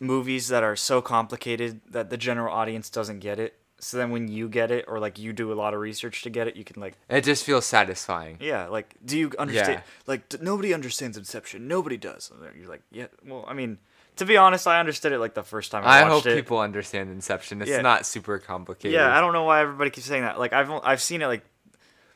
[0.00, 3.54] movies that are so complicated that the general audience doesn't get it.
[3.84, 6.30] So then when you get it, or like you do a lot of research to
[6.30, 9.82] get it, you can like it just feels satisfying Yeah, like, do you understand?
[9.84, 10.02] Yeah.
[10.06, 11.66] Like, d- nobody understands Inception.
[11.66, 12.30] Nobody does.
[12.30, 13.06] And You're like, yeah.
[13.26, 13.78] Well, I mean,
[14.16, 16.36] to be honest, I understood it like the first time I, i hope it.
[16.36, 17.80] people understand inception it's Yeah.
[17.80, 20.38] not super complicated Yeah, I don't know why everybody keeps saying that.
[20.38, 21.44] Like, I've I've seen it like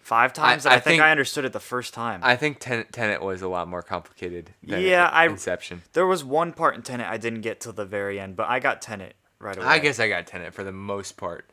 [0.00, 2.20] five times, and I I, think, think- I understood it the first time.
[2.22, 6.22] i think Tenet, Tenet was a lot more complicated than Yeah, I- inception there was
[6.22, 9.16] one part in Tenet I didn't get till the very end, but I got Tenet
[9.40, 9.66] right away.
[9.66, 11.50] i guess i got Tenet for the most part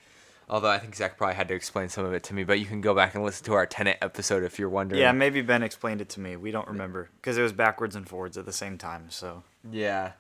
[0.54, 2.66] although i think zach probably had to explain some of it to me but you
[2.66, 5.64] can go back and listen to our Tenet episode if you're wondering Yeah, maybe Ben
[5.64, 6.36] explained it to me.
[6.36, 9.08] We don't remember because it was backwards and forwards at the same time.
[9.10, 10.14] So yeah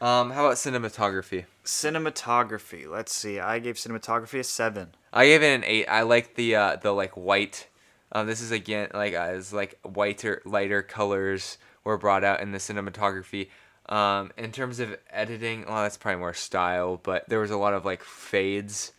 [0.00, 2.90] um how about cinematography cinematography.
[2.90, 3.38] Let's see.
[3.38, 4.94] I gave cinematography a seven.
[5.12, 5.86] I gave it an eight.
[5.86, 7.68] I like the uh, the like white.
[8.10, 12.52] Um, this is again like uh, it's like whiter, lighter colors were brought out in
[12.52, 13.48] the cinematography.
[13.88, 17.74] Um, in terms of editing, well, that's probably more style, but there was a lot
[17.74, 18.92] of like fades,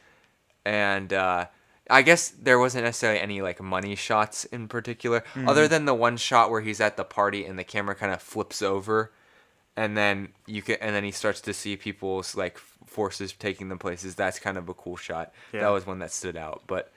[0.66, 1.46] and uh,
[1.90, 6.18] I guess there wasn't necessarily any like money shots in particular, other than the one
[6.18, 9.12] shot where he's at the party and the camera kind of flips over,
[9.76, 13.80] and then you can and then he starts to see people's like forces taking them
[13.80, 14.16] places.
[14.16, 15.32] That's kind of a cool shot.
[15.54, 15.62] Yeah.
[15.62, 16.64] That was one that stood out.
[16.68, 16.92] But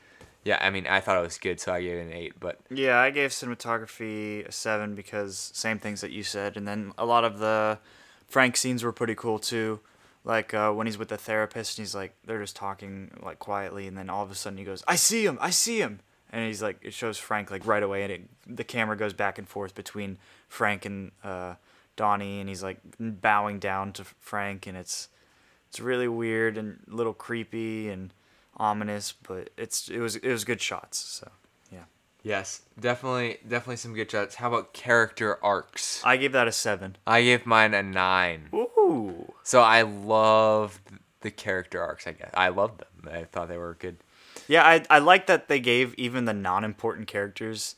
[0.45, 2.35] yeah, I mean, I thought it was good, so I gave it an eight.
[2.41, 6.93] But Yeah, I gave cinematography a seven because same things that you said, and then
[6.99, 7.79] a lot of the
[8.29, 9.81] Frank scenes were pretty cool too.
[10.25, 13.87] Like uh, when he's with the therapist and he's like, they're just talking like quietly,
[13.89, 16.47] and then all of a sudden he goes, "I see him, I see him," and
[16.47, 19.49] he's like, it shows Frank like right away, and it, the camera goes back and
[19.49, 21.55] forth between Frank and uh,
[21.97, 25.09] Donnie, and he's like bowing down to Frank, and it's
[25.69, 28.15] it's really weird and a little creepy and
[28.57, 30.99] ominous, but it's it was it was good shots.
[30.99, 31.31] So.
[32.23, 34.37] Yes, definitely, definitely some good shots.
[34.37, 36.03] How about character arcs?
[36.05, 36.97] I gave that a seven.
[37.07, 38.49] I gave mine a nine.
[38.55, 39.33] Ooh.
[39.43, 40.81] So I loved
[41.21, 42.07] the character arcs.
[42.07, 43.13] I guess I loved them.
[43.13, 43.97] I thought they were good.
[44.49, 47.77] Yeah, I I like that they gave even the non-important characters.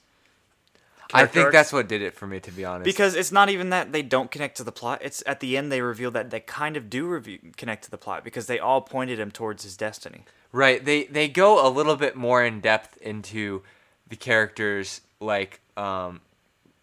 [1.13, 1.55] I think arcs.
[1.55, 2.85] that's what did it for me, to be honest.
[2.85, 5.01] because it's not even that they don't connect to the plot.
[5.03, 7.99] It's at the end they reveal that they kind of do review, connect to the
[7.99, 10.25] plot because they all pointed him towards his destiny.
[10.51, 10.85] Right.
[10.85, 13.63] They they go a little bit more in depth into
[14.15, 16.21] the characters like um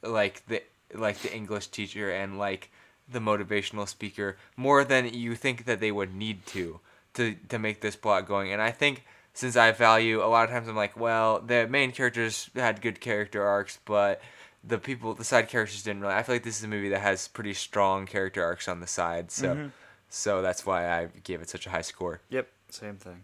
[0.04, 0.62] like the
[0.94, 2.70] like the English teacher and like
[3.10, 6.82] the motivational speaker more than you think that they would need to
[7.14, 8.52] to to make this plot going.
[8.52, 11.94] And I think since I value a lot of times I'm like, well, the main
[11.94, 14.22] characters had good character arcs, but
[14.62, 16.14] the people the side characters didn't really.
[16.14, 18.88] I feel like this is a movie that has pretty strong character arcs on the
[18.88, 19.32] side.
[19.32, 19.72] So
[20.10, 22.20] so that's why I gave it such a high score.
[22.30, 23.24] Yep, same thing.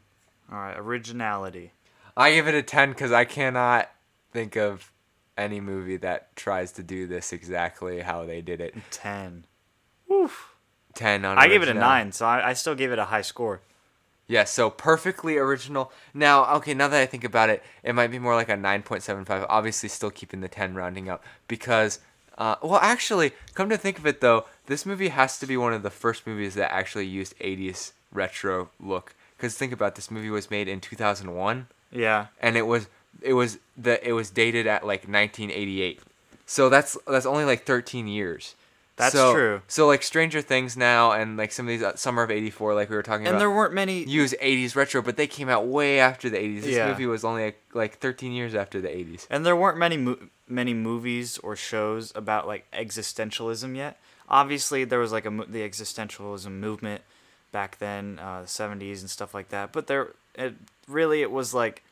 [0.49, 1.73] All right, originality.
[2.17, 3.91] I give it a 10 because I cannot
[4.31, 4.91] think of
[5.37, 8.75] any movie that tries to do this exactly how they did it.
[8.91, 9.45] Ten.
[10.97, 13.21] 10 on I gave it a nine, so I, I still gave it a high
[13.21, 13.61] score.
[14.25, 15.91] Yeah, so perfectly original.
[16.13, 19.45] Now, okay, now that I think about it, it might be more like a 9.75.
[19.47, 21.99] Obviously, still keeping the 10 rounding up because,
[22.37, 25.71] uh, well, actually, come to think of it though, this movie has to be one
[25.71, 29.13] of the first movies that actually used 80s retro look.
[29.37, 31.67] Because think about it, this movie was made in 2001.
[31.89, 32.27] Yeah.
[32.41, 32.87] and it was
[33.21, 36.01] it was the it was dated at like 1988
[36.45, 38.55] so that's that's only like 13 years
[38.95, 39.61] That's So- true.
[39.67, 42.89] so like stranger things now and like some of these uh, summer of 84 like
[42.89, 44.03] we were talking And about there weren't many.
[44.03, 46.87] use 80s retro but they came out way after the 80s this Yeah.
[46.89, 50.17] movie was only like, like 13 years after the 80s And there weren't many mo-
[50.47, 53.99] many movies or shows about like existentialism yet.
[54.29, 57.01] Obviously, there was like a mo- the existentialism movement
[57.51, 59.71] back then, uh, the '70s and stuff like that.
[59.71, 60.55] But there, it
[60.87, 61.83] really it was like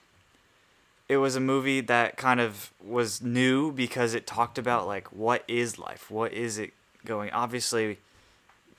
[1.07, 5.43] it was a movie that kind of was new because it talked about like what
[5.47, 6.73] is life, what is it
[7.05, 7.29] going.
[7.31, 7.99] Obviously,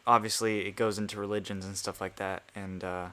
[0.06, 3.06] obviously it goes into religions and stuff like that, and uh,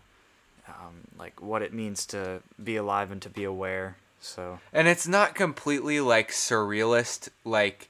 [0.67, 3.97] um, like what it means to be alive and to be aware.
[4.19, 4.59] So.
[4.71, 7.89] and it's not completely like surrealist like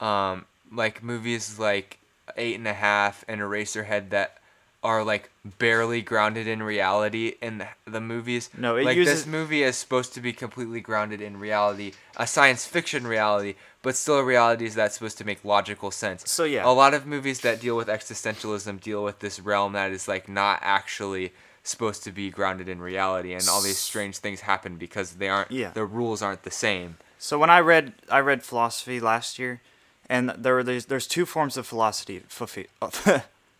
[0.00, 1.98] um like movies like
[2.38, 4.38] eight and a half and eraserhead that
[4.82, 9.62] are like barely grounded in reality in the- movies No, it like uses- this movie
[9.62, 14.24] is supposed to be completely grounded in reality a science fiction reality but still a
[14.24, 16.66] reality that's supposed to make logical sense So, yeah.
[16.66, 20.28] a lot of movies that deal with existentialism deal with this realm that is like
[20.28, 25.12] not actually supposed to be grounded in reality and all these strange things happen because
[25.14, 25.70] they aren't Yeah.
[25.70, 29.60] the rules aren't the same So when I read I read philosophy last year,
[30.08, 32.22] and there were there's, there's two forms of philosophy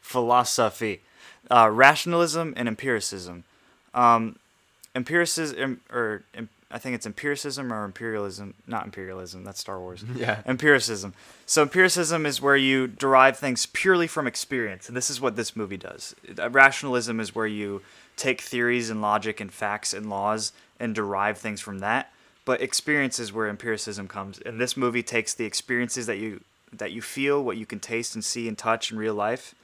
[0.06, 1.00] philosophy,
[1.50, 3.42] uh, rationalism and empiricism.
[3.92, 4.38] Um,
[4.94, 6.22] empiricism or
[6.70, 9.42] I think it's empiricism or imperialism, not imperialism.
[9.42, 10.04] That's Star Wars.
[10.16, 10.42] Yeah.
[10.46, 11.12] Empiricism.
[11.44, 15.56] So empiricism is where you derive things purely from experience, and this is what this
[15.56, 16.14] movie does.
[16.38, 17.82] Uh, Rationalism is where you
[18.16, 22.12] take theories and logic and facts and laws and derive things from that.
[22.44, 26.42] But experience is where empiricism comes, and this movie takes the experiences that you
[26.72, 29.54] that you feel, what you can taste and see and touch in real life,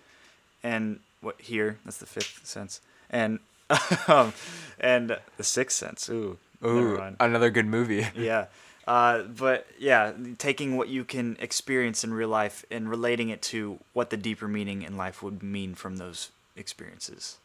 [0.62, 3.38] and what here that's the fifth sense, and
[4.08, 4.32] um,
[4.80, 6.08] and the sixth sense.
[6.08, 8.06] Ooh, Ooh, another good movie.
[8.16, 8.46] yeah
[8.86, 13.78] uh, but yeah taking what you can experience in real life and relating it to
[13.92, 17.38] what the deeper meaning in life would mean from those experiences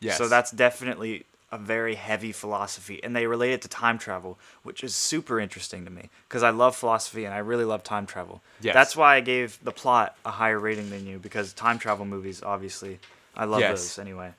[0.00, 0.16] Yes.
[0.16, 4.84] so that's definitely a very heavy philosophy and they relate it to time travel which
[4.84, 8.40] is super interesting to me because i love philosophy and i really love time travel
[8.60, 8.74] Yes.
[8.74, 12.42] that's why i gave the plot a higher rating than you because time travel movies
[12.42, 12.98] obviously
[13.36, 13.70] i love Yes.
[13.80, 14.32] those anyway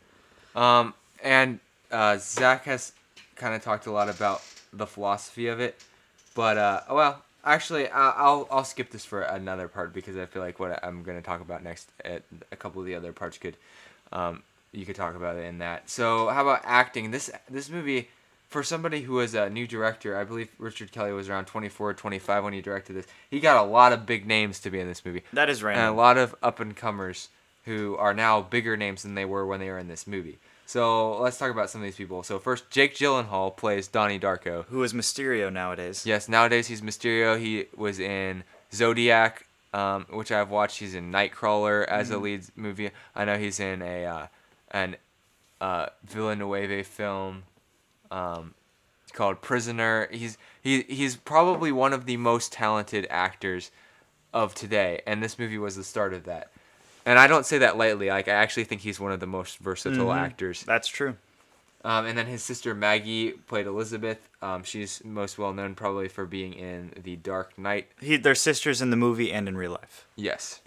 [0.56, 0.94] Um,
[1.24, 1.60] and
[1.92, 2.92] uh, Zach has
[3.36, 4.42] kind of talked a lot about
[4.74, 5.76] the philosophy of it,
[6.36, 10.42] but uh, well, actually, I- I'll I'll skip this for another part because I feel
[10.42, 13.58] like what I'm going to talk about next, a couple of the other parts could,
[14.12, 15.90] um, you could talk about it in that.
[15.90, 17.12] So how about acting?
[17.12, 18.10] This this movie.
[18.48, 21.94] For somebody who was a new director, I believe Richard Kelly was around 24 or
[21.94, 23.06] 25 when he directed this.
[23.30, 25.22] He got a lot of big names to be in this movie.
[25.34, 27.30] that is and a lot of up and comers
[27.66, 30.40] who are now bigger names than they were when they were in this movie.
[30.66, 32.24] So let's talk about some of these people.
[32.24, 34.66] So first, Jake Gyllenhaal plays Donnie Darko.
[34.66, 37.40] who is mysterio nowadays Yes, nowadays he's Mysterio.
[37.40, 40.80] He was in Zodiac, um, which I've watched.
[40.80, 42.90] He's in Nightcrawler as a lead movie.
[43.16, 44.28] I know he's in a uh,
[44.72, 44.96] an
[45.62, 47.44] uh, Villeneuve film
[48.12, 48.54] um,
[49.14, 50.08] called Prisoner.
[50.12, 53.72] He's he he's probably one of the most talented actors
[54.34, 56.52] of today, and this movie was the start of that.
[57.06, 58.10] And I don't say that lightly.
[58.10, 60.64] Like I actually think he's one of the most versatile actors.
[60.64, 61.16] that's true
[61.84, 64.30] Um, and then his sister Maggie played Elizabeth.
[64.42, 67.88] Um, she's most well known probably for being in The Dark Knight.
[68.00, 70.62] he, they're sisters in the movie and in real life Yes.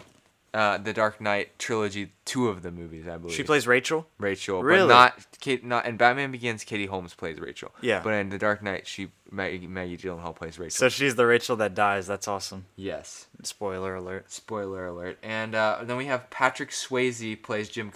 [0.53, 3.35] Uh, the Dark Knight trilogy, two of the movies, I believe.
[3.35, 4.07] She plays Rachel.
[4.19, 4.87] Rachel, Really?
[4.87, 5.63] but not Kate.
[5.65, 6.63] Not in Batman Begins.
[6.63, 7.71] Katie Holmes plays Rachel.
[7.81, 8.01] Yeah.
[8.03, 10.75] But in the Dark Knight, she Maggie, Maggie Gyllenhaal plays Rachel.
[10.77, 12.05] So she's the Rachel that dies.
[12.05, 12.65] That's awesome.
[12.75, 13.25] yes.
[13.41, 14.31] Spoiler alert.
[14.31, 15.17] Spoiler alert.
[15.23, 17.91] And uh, then we have Patrick Swayze plays Jim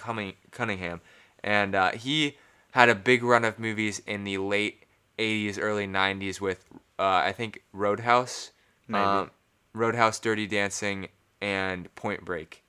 [0.51, 1.01] Cunningham,
[1.43, 2.38] and uh, he
[2.72, 4.84] had a big run of movies in the late
[5.20, 6.66] '80s, early '90s with
[6.99, 8.51] uh, I think Roadhouse,
[8.88, 9.03] Maybe.
[9.03, 9.32] um,
[9.74, 11.08] Roadhouse, Dirty Dancing,
[11.41, 12.63] and Point Break.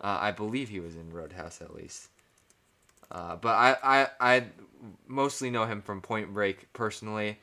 [0.00, 2.08] Uh, I believe he was in Roadhouse at least.
[3.10, 4.44] Uh, but I, I I
[5.06, 7.38] mostly know him from Point Break personally,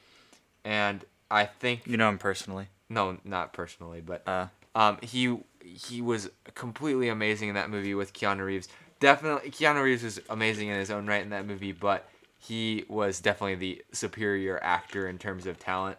[0.63, 2.68] and I think You know him personally.
[2.89, 8.13] no, not personally, but Uh, um, he he was completely amazing in that movie with
[8.13, 8.70] Keanu Reeves.
[8.99, 12.09] Definitely, Keanu Reeves was amazing in his own right in that movie, but
[12.39, 15.97] he was definitely the superior actor in terms of talent.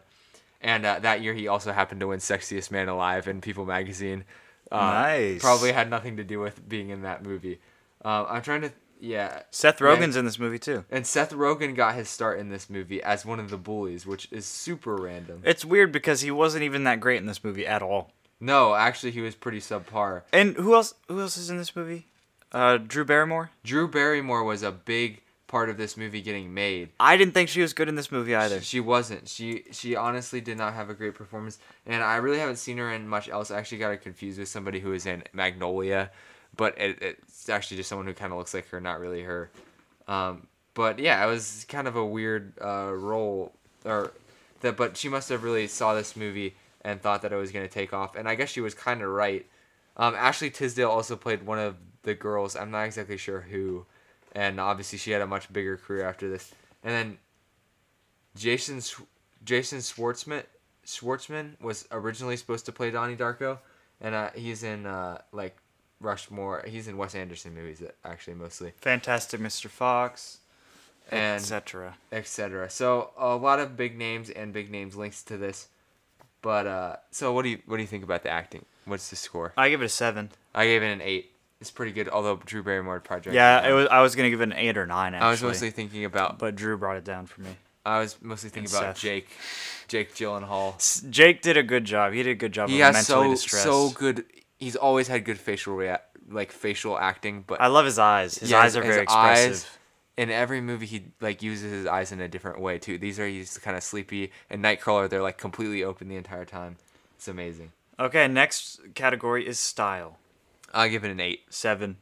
[0.60, 4.24] And uh, that year, he also happened to win Sexiest Man Alive in People Magazine.
[4.70, 5.40] Uh, Nice.
[5.40, 7.60] Probably had nothing to do with being in that movie.
[8.04, 9.42] Um, I'm trying to, yeah.
[9.50, 9.78] Seth.
[9.78, 10.84] Rogen's in this movie too.
[10.90, 14.28] And Seth Rogen got his start in this movie as one of the bullies, which
[14.30, 15.42] is super random.
[15.44, 18.12] It's weird because he wasn't even that great in this movie at all.
[18.40, 20.22] No, actually, he was pretty subpar.
[20.32, 20.94] And who else?
[21.08, 22.06] Who else is in this movie?
[22.52, 23.50] Uh, Drew Barrymore.
[23.64, 26.90] Drew Barrymore was a big part of this movie getting made.
[27.00, 28.60] I didn't think she was good in this movie either.
[28.60, 29.28] She wasn't.
[29.28, 32.92] She she honestly did not have a great performance, and I really haven't seen her
[32.92, 33.50] in much else.
[33.50, 36.12] I actually got her confused with somebody who was in Magnolia,
[36.56, 39.50] but it, it's actually just someone who kind of looks like her, not really her.
[40.06, 43.52] Um, but yeah, it was kind of a weird uh, role,
[43.84, 44.12] or
[44.60, 44.76] that.
[44.76, 47.92] But she must have really saw this movie and thought that it was gonna take
[47.92, 49.46] off, and I guess she was kind of right.
[49.96, 52.54] Um, Ashley Tisdale also played one of the girls.
[52.54, 53.84] I'm not exactly sure who,
[54.32, 56.52] and obviously she had a much bigger career after this.
[56.82, 57.18] And then
[58.36, 58.80] Jason
[59.44, 60.44] Jason Schwartzman
[60.86, 63.58] Schwartzman was originally supposed to play Donnie Darko,
[64.00, 65.56] and uh, he's in uh, like
[66.00, 66.64] Rushmore.
[66.66, 69.68] He's in Wes Anderson movies uh, actually mostly, Fantastic Mr.
[69.68, 70.38] Fox,
[71.10, 71.96] and etc.
[72.12, 72.70] etc.
[72.70, 75.68] So a lot of big names and big names links to this.
[76.40, 78.64] But uh, so what do you what do you think about the acting?
[78.84, 79.52] What's the score?
[79.56, 80.30] I give it a seven.
[80.54, 81.32] I gave it an eight.
[81.60, 83.34] It's pretty good, although Drew Barrymore project.
[83.34, 83.88] Yeah, it was.
[83.90, 85.14] I was gonna give it an eight or nine.
[85.14, 86.38] Actually, I was mostly thinking about.
[86.38, 87.50] but Drew brought it down for me.
[87.84, 88.98] I was mostly thinking about Seth.
[89.02, 89.28] Jake,
[89.88, 90.74] Jake Gyllenhaal.
[90.76, 92.12] S- Jake did a good job.
[92.12, 93.64] He did a good job He of has mentally so distressed.
[93.64, 94.24] so good.
[94.58, 95.96] He's always had good facial rea-
[96.30, 98.36] like facial acting, but I love his eyes.
[98.38, 99.78] His Yeah, eyes are his very eyes- expressive.
[100.18, 102.98] in every movie he like uses his eyes in a different way too.
[102.98, 104.30] These are he's kind of sleepy.
[104.50, 106.76] And Nightcrawler, they're like completely open the entire time.
[107.16, 107.72] It's amazing.
[107.98, 110.18] Okay, next category is style.
[110.72, 111.40] I'll give it an eight.
[111.50, 111.96] Seven.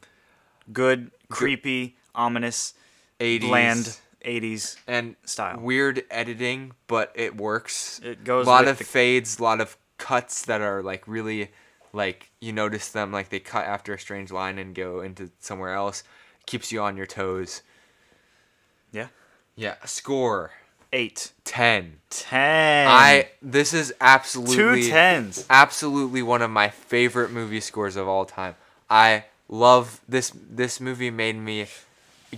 [0.72, 2.74] Good, creepy, ominous,
[3.20, 4.76] 80s bland, 80s.
[4.86, 5.60] and style.
[5.60, 8.00] Weird editing, but it works.
[8.02, 11.06] It goes a lot with of the- fades, a lot of cuts that are like
[11.06, 11.50] really
[11.92, 15.72] like you notice them like they cut after a strange line and go into somewhere
[15.74, 16.02] else.
[16.46, 17.62] Keeps you on your toes.
[18.92, 19.08] Yeah.
[19.54, 20.50] Yeah, score
[20.92, 21.32] Eight.
[21.44, 21.94] 10.
[22.10, 22.86] Ten.
[22.88, 25.44] I this is absolutely Two tens.
[25.50, 28.54] absolutely one of my favorite movie scores of all time.
[28.88, 31.66] I love this this movie made me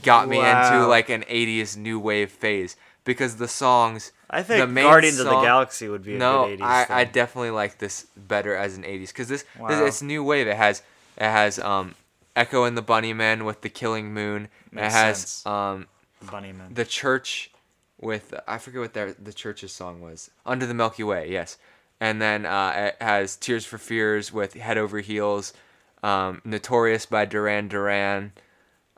[0.03, 4.71] got me into like an 80s new wave phase because the songs I the think
[4.71, 7.79] main Guardians of the Galaxy would be a no, good 80s I, I definitely like
[7.79, 10.47] this better as an 80s because this, this it's new wave.
[10.47, 10.83] It has
[11.17, 11.95] it has um
[12.37, 14.49] Echo and the Bunnymen with the Killing Moon.
[14.73, 15.47] Makes it has sense.
[15.47, 15.87] um
[16.25, 16.75] Bunnymen.
[16.75, 17.51] the church
[18.01, 20.31] with I forget what their the church's song was.
[20.47, 21.59] Under the Milky Way, yes.
[22.01, 25.53] And then uh, it has Tears for Fears with Head Over Heels,
[26.03, 28.33] um, Notorious by Duran Duran,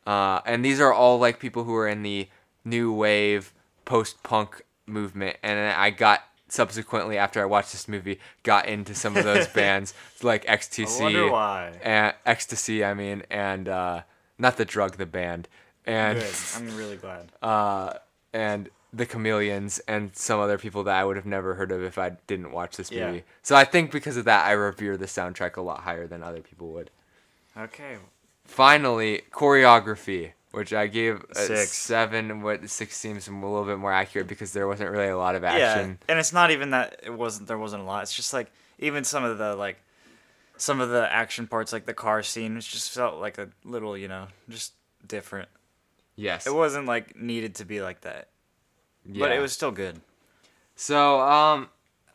[0.07, 2.29] uh, and these are all like people who are in the
[2.65, 5.37] new wave post punk movement.
[5.43, 9.95] And I got subsequently after I watched this movie got into some of those bands
[10.23, 11.73] like XTC I wonder why.
[11.83, 12.85] and Ecstasy.
[12.85, 14.03] I mean, and uh,
[14.39, 15.49] not the drug, the band,
[15.87, 16.35] and Good.
[16.57, 17.33] I'm really glad.
[17.43, 17.95] uh,
[18.33, 21.97] and the Chameleons and some other people that I would have never heard of if
[21.99, 23.07] I didn't watch this Yeah.
[23.09, 23.24] movie.
[23.43, 26.41] So I think because of that, I revere the soundtrack a lot higher than other
[26.41, 26.91] people would.
[27.57, 27.99] Okay.
[28.45, 31.72] Finally, choreography, which I gave a Six.
[31.72, 32.43] seven.
[32.43, 35.45] What six seems a little bit more accurate because there wasn't really a lot of
[35.45, 35.91] action.
[36.01, 38.03] Yeah, and it's not even that it wasn't there wasn't a lot.
[38.03, 39.76] It's just like even some of the like
[40.57, 43.97] some of the action parts like the car scene it just felt like a little,
[43.97, 44.72] you know, just
[45.07, 45.49] different.
[46.16, 46.45] Yes.
[46.47, 48.30] It wasn't like needed to be like that.
[49.07, 50.01] But it was still good.
[50.77, 51.69] So um,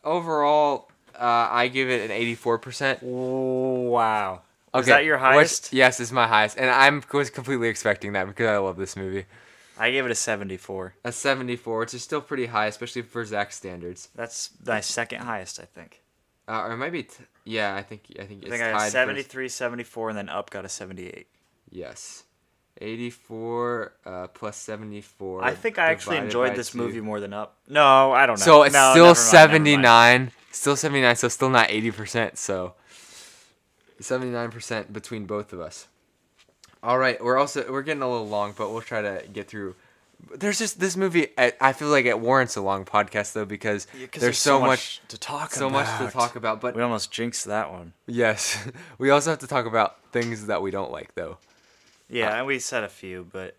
[0.04, 3.02] overall, uh, I give it an eighty-four percent.
[3.02, 4.42] Wow.
[4.74, 5.72] Okay, Is that your which- highest?
[5.72, 9.24] yes, it's my highest, and I'm was completely expecting that because I love this movie.
[9.78, 10.94] I gave it a 74.
[11.04, 14.08] A 74, which is still pretty high, especially for Zach's standards.
[14.14, 16.00] That's my second highest, I think.
[16.48, 17.02] Uh, or it might be.
[17.04, 20.18] T- Yeah, I think I think I it's think I got for- 73, 74, and
[20.18, 21.26] then Up got a 78.
[21.70, 22.24] Yes.
[22.80, 25.44] 84 uh, plus 74.
[25.44, 26.78] I think I actually enjoyed this two.
[26.78, 27.56] movie more than Up.
[27.68, 28.44] No, I don't know.
[28.44, 30.32] So it's No, still mind, 79.
[30.52, 32.36] Still 79, so still not 80%.
[32.36, 32.74] So
[34.00, 35.88] 79% between both of us.
[36.82, 39.74] All right, we're also we're getting a little long, but we'll try to get through.
[40.34, 41.28] There's just this movie.
[41.36, 44.60] I, I feel like it warrants a long podcast though because Yeah, 'cause there's, so
[44.60, 45.86] much, to talk so about.
[45.86, 46.60] much to talk about.
[46.60, 47.92] But We almost jinxed that one.
[48.06, 48.66] yes,
[48.98, 51.38] we also have to talk about things that we don't like though.
[52.08, 53.56] Yeah, and we said a few, but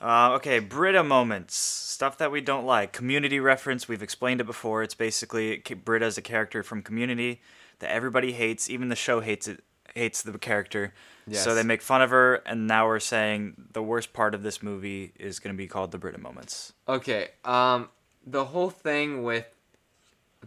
[0.00, 2.92] uh, okay, Britta moments, stuff that we don't like.
[2.92, 4.82] Community reference, we've explained it before.
[4.82, 7.40] It's basically Britta is a character from Community
[7.80, 9.62] that everybody hates, even the show hates it,
[9.94, 10.92] hates the character.
[11.30, 14.60] So they make fun of her, and now we're saying the worst part of this
[14.60, 16.72] movie is going to be called the Britta moments.
[16.88, 17.28] Okay.
[17.44, 17.90] Um,
[18.26, 19.46] the whole thing with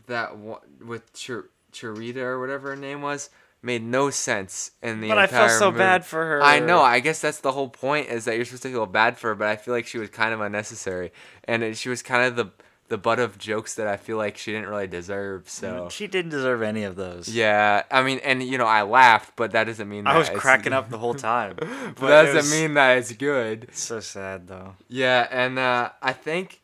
[0.07, 3.29] that one, with Chir- Cherita or whatever her name was
[3.61, 5.79] made no sense in the But I entire felt so movie.
[5.79, 6.43] bad for her.
[6.43, 6.81] I know.
[6.81, 9.35] I guess that's the whole point is that you're supposed to feel bad for her,
[9.35, 11.11] but I feel like she was kind of unnecessary,
[11.45, 12.51] and it, she was kind of the
[12.87, 15.49] the butt of jokes that I feel like she didn't really deserve.
[15.49, 17.27] So She didn't deserve any of those.
[17.27, 20.27] yeah, I mean, and you know, I laughed, but that doesn't mean I that was
[20.27, 21.55] it's- cracking up the whole time.
[21.57, 23.63] But doesn't was- mean that it's good.
[23.63, 24.75] It's so sad, though.
[24.87, 26.61] Yeah, and uh, I think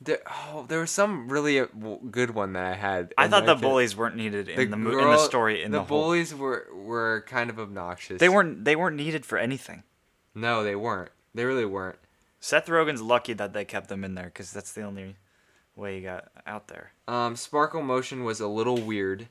[0.00, 1.66] there, oh, there was some really uh,
[2.10, 3.14] good one that I had.
[3.16, 5.62] I thought the can't- bullies weren't needed in the, mo- in the story.
[5.62, 8.18] In the, the, whole, bullies were were kind of obnoxious.
[8.20, 9.82] they weren't they weren't needed for anything.
[10.34, 11.10] No, they weren't.
[11.34, 11.98] They really weren't.
[12.40, 15.16] Seth Rogen's lucky that they kept them in there because that's the only
[15.76, 16.92] way he got out there.
[17.08, 19.28] Um, Sparkle Motion was a little weird.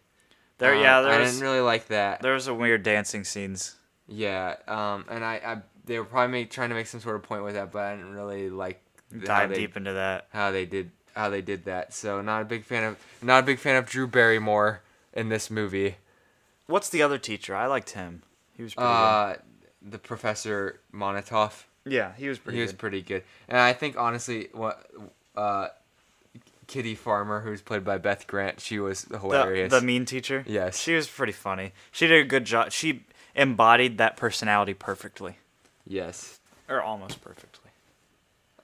[0.58, 2.22] There, Um, yeah, I was didn't really like that.
[2.22, 3.76] there was some weird dancing scenes.
[4.08, 7.24] Yeah, um, and I, I they were probably make, trying to make some sort of
[7.24, 8.82] point with that, but I didn't really like
[9.22, 10.28] Dive they, deep into that.
[10.32, 11.94] how they did how they did that.
[11.94, 14.82] So not a big fan of not a big fan of Drew Barrymore
[15.14, 15.98] in this movie.
[16.68, 17.56] What's the other teacher?
[17.56, 18.24] I liked him.
[18.56, 19.36] He was pretty Uh,
[19.82, 21.64] the Professor Monnitoff.
[21.86, 22.80] Yeah, he was pretty he was good.
[22.80, 24.90] pretty good, and I think honestly, what
[25.36, 25.68] uh,
[26.68, 29.70] Kitty Farmer, who's played by Beth Grant, she was hilarious.
[29.70, 30.46] The, the mean teacher.
[30.48, 30.80] Yes.
[30.80, 31.74] she was pretty funny.
[31.92, 32.72] She did a good job.
[32.72, 33.04] She
[33.36, 35.38] embodied that personality perfectly,
[35.86, 36.40] yes.
[36.70, 37.63] or almost perfectly.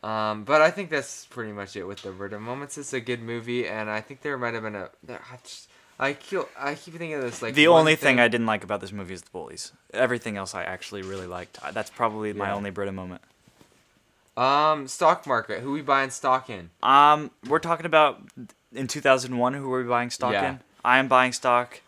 [0.03, 2.77] Um, but I think that's pretty much it with the Britta Moments.
[2.77, 4.89] It's a good movie, and I think there might have been a.
[5.03, 5.69] there- I, just,
[5.99, 8.79] I keep I keep thinking of this like the only thing, I didn't like about
[8.79, 9.73] this movie is the bullies.
[9.93, 11.59] Everything else I actually really liked.
[11.73, 13.21] That's probably my only Britta moment.
[14.37, 15.59] um stock market.
[15.61, 16.69] Who we buying stock in?
[16.81, 18.21] Um, we're talking about
[18.73, 19.53] in 2001.
[19.53, 20.49] Who were we buying stock Yeah.
[20.51, 20.59] in?
[20.85, 21.81] I am buying stock.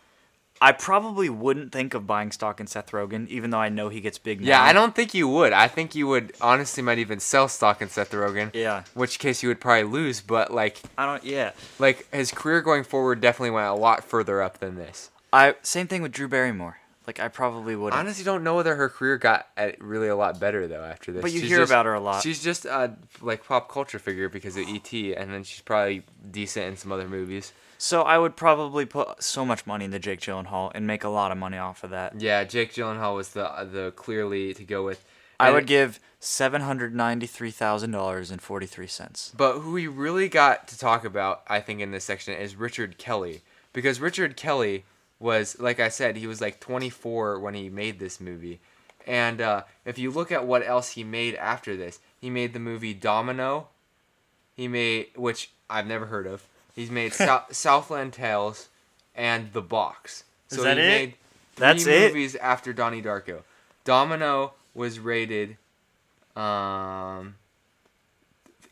[0.62, 4.00] I probably wouldn't think of buying stock in Seth Rogen, even though I know he
[4.00, 4.40] gets big.
[4.40, 4.62] Yeah.
[4.62, 5.52] I don't think you would.
[5.52, 8.54] I think you would honestly might even sell stock in Seth Rogen.
[8.54, 11.24] Yeah, Which case you would probably lose, but like I don't.
[11.24, 11.50] Yeah,
[11.80, 15.10] like his career going forward definitely went a lot further up than this.
[15.32, 16.78] I same thing with Drew Barrymore.
[17.08, 17.98] Like I probably wouldn't.
[17.98, 21.22] Honestly, don't know whether her career got uh, really a lot better though after this.
[21.22, 22.22] But you She's hear just- about her a lot.
[22.22, 26.66] She's just a like pop culture figure because of ET, and then she's probably decent
[26.66, 27.52] in some other movies.
[27.82, 31.32] So I would probably put so much money into Jake Gyllenhaal and make a lot
[31.32, 32.20] of money off of that.
[32.20, 35.04] Yeah, Jake Gyllenhaal was the the clearly to go with.
[35.40, 39.32] I would give seven hundred ninety-three thousand dollars and forty-three cents.
[39.36, 42.98] But who we really got to talk about, I think, in this section is Richard
[42.98, 43.42] Kelly.
[43.72, 44.84] Because Richard Kelly
[45.18, 48.60] was, like I said, he was like 24 when he made this movie.
[49.08, 52.60] And uh, if you look at what else he made after this, he made the
[52.60, 53.70] movie Domino.
[54.54, 56.46] He made, which I've never heard of.
[56.74, 58.68] He's made Sou- Southland Tales
[59.14, 60.24] and The Box.
[60.50, 60.86] Is So that he it?
[60.86, 62.08] made three That's it?
[62.12, 63.42] movies after Donnie Darko.
[63.84, 65.56] Domino was rated
[66.36, 67.34] um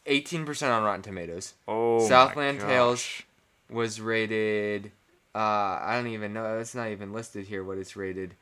[0.07, 1.55] 18% on Rotten Tomatoes.
[1.69, 3.27] Oh, Southland my Tales gosh.
[3.71, 4.93] was rated
[5.35, 8.35] uh I don't even know it's not even listed here what it's rated.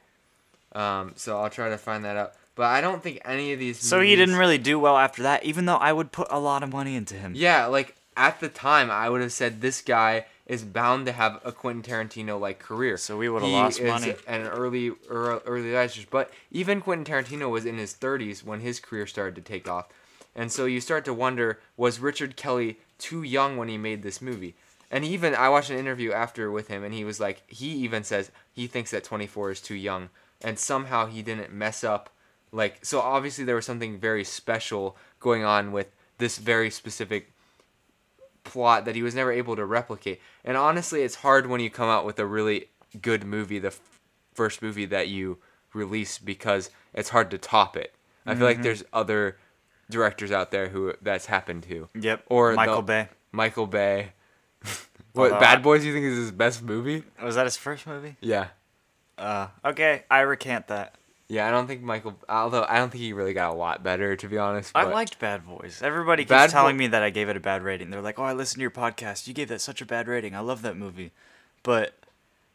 [0.72, 2.32] Um so I'll try to find that out.
[2.54, 5.22] But I don't think any of these So he movies- didn't really do well after
[5.24, 7.32] that, even though I would put a lot of money into him.
[7.36, 11.40] Yeah, like at the time I would have said this guy is bound to have
[11.44, 12.96] a Quentin Tarantino like career.
[12.96, 14.14] So we would have He lost is money.
[14.26, 18.80] An early ear- early risers, but even Quentin Tarantino was in his 30s when his
[18.80, 19.86] career started to take off.
[20.34, 24.20] And so you start to wonder was Richard Kelly too young when he made this
[24.20, 24.54] movie?
[24.90, 28.02] And even I watched an interview after with him and he was like he even
[28.02, 30.08] says he thinks that 24 is too young
[30.40, 32.10] and somehow he didn't mess up
[32.52, 37.32] like so obviously there was something very special going on with this very specific
[38.48, 40.20] plot that he was never able to replicate.
[40.44, 42.66] And honestly, it's hard when you come out with a really
[43.00, 43.80] good movie, the f-
[44.34, 45.38] first movie that you
[45.74, 47.94] release, because it's hard to top it.
[48.26, 49.38] I feel like there's other
[49.90, 51.88] directors out there who that's happened to.
[51.98, 52.24] Yep.
[52.26, 53.08] Or Michael the- Bay.
[53.32, 54.12] Michael Bay.
[55.12, 55.84] what Although Bad Boys?
[55.84, 57.04] You think is his best movie?
[57.22, 58.16] Was that his first movie?
[58.20, 58.48] Yeah.
[59.16, 60.94] Uh, okay, I recant that.
[61.28, 62.14] Yeah, I don't think Michael.
[62.26, 64.72] Although I don't think he really got a lot better, to be honest.
[64.74, 65.82] I liked Bad Boys.
[65.82, 67.90] Everybody keeps Bad telling Bo- me that I gave it a bad rating.
[67.90, 69.26] They're like, "Oh, I listened to your podcast.
[69.26, 70.34] You gave that such a bad rating.
[70.34, 71.12] I love that movie."
[71.62, 71.92] But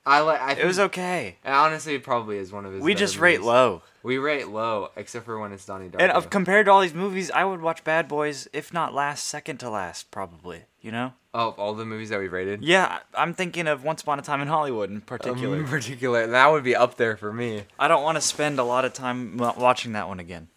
[0.08, 0.42] I like.
[0.42, 1.38] I it was okay.
[1.46, 2.82] Honestly, it probably is one of his.
[2.82, 3.48] We just rate movies.
[3.48, 3.82] low.
[4.04, 6.02] We rate low, except for when it's Donnie Darko.
[6.02, 9.26] And of compared to all these movies, I would watch Bad Boys if not last,
[9.26, 10.64] second to last, probably.
[10.82, 11.14] You know?
[11.34, 12.64] oh, of all the movies that we've rated.
[12.64, 15.58] Yeah, I'm thinking of Once Upon a Time in Hollywood in particular.
[15.58, 17.64] In particular, that would be up there for me.
[17.80, 20.50] I don't want to spend a lot of time watching that one again.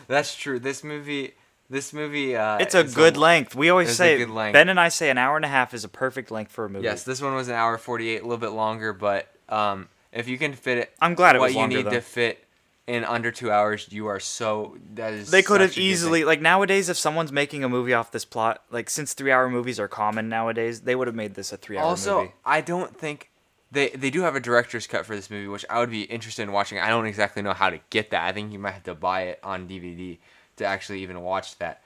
[0.07, 0.59] That's true.
[0.59, 1.33] This movie,
[1.69, 2.35] this movie.
[2.35, 3.55] Uh, It's a good length.
[3.55, 4.25] We always a say.
[4.25, 6.69] Ben and I say an hour and a half is a perfect length for a
[6.69, 6.85] movie.
[6.85, 10.37] Yes, this one was an hour forty-eight, a little bit longer, but um, if you
[10.37, 11.91] can fit it, I'm glad it what was you need though.
[11.91, 12.43] to fit
[12.85, 15.31] in under two hours, you are so that is.
[15.31, 18.11] They could have such a good easily like nowadays if someone's making a movie off
[18.11, 21.57] this plot, like since 3-hour movies are common nowadays, they would have made this a
[21.57, 22.33] 3-hour Also, movie.
[22.45, 23.29] I don't think
[23.71, 26.43] they they do have a director's cut for this movie, which I would be interested
[26.43, 26.77] in watching.
[26.79, 28.25] I don't exactly know how to get that.
[28.27, 30.17] I think you might have to buy it on DVD
[30.57, 31.81] to actually even watch that.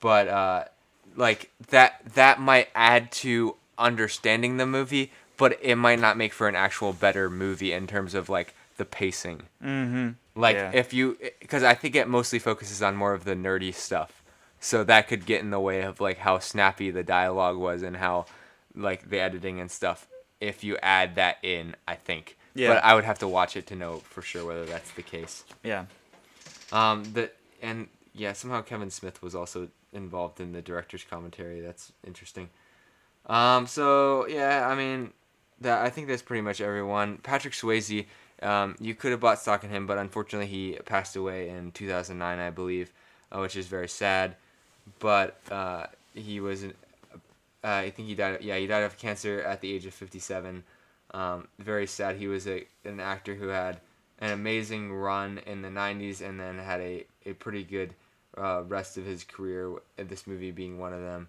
[0.00, 0.64] But uh,
[1.16, 5.10] like that that might add to understanding the movie,
[5.42, 8.84] but it might not make for an actual better movie in terms of like the
[8.84, 9.42] pacing.
[9.62, 10.14] Mhm.
[10.34, 10.70] Like Yeah.
[10.82, 14.22] if you, because I think it mostly focuses on more of the nerdy stuff,
[14.60, 17.96] so that could get in the way of like how snappy the dialogue was and
[17.96, 18.26] how
[18.74, 20.06] like the editing and stuff.
[20.40, 22.36] If you add that in, I think.
[22.54, 22.68] Yeah.
[22.74, 25.44] But I would have to watch it to know for sure whether that's the case.
[25.64, 25.84] Yeah.
[26.70, 27.04] Um.
[27.14, 27.30] The
[27.60, 31.60] and yeah, somehow Kevin Smith was also involved in the director's commentary.
[31.60, 32.48] That's interesting.
[33.26, 33.66] Um.
[33.66, 35.12] So yeah, I mean,
[35.62, 37.18] that I think that's pretty much everyone.
[37.18, 38.06] Patrick Swayze.
[38.40, 42.38] Um, you could have bought stock in him, but unfortunately he passed away in 2009,
[42.40, 42.92] I believe,
[43.30, 44.34] uh, which is very sad.
[44.98, 46.74] But uh, he was, an,
[47.62, 48.38] uh, I think he died.
[48.42, 50.64] Yeah, he died of cancer at the age of 57.
[51.14, 52.16] Um, very sad.
[52.16, 53.78] He was a an actor who had
[54.18, 57.94] an amazing run in the 90s and then had a, a pretty good
[58.36, 59.74] uh, rest of his career.
[59.96, 61.28] This movie being one of them.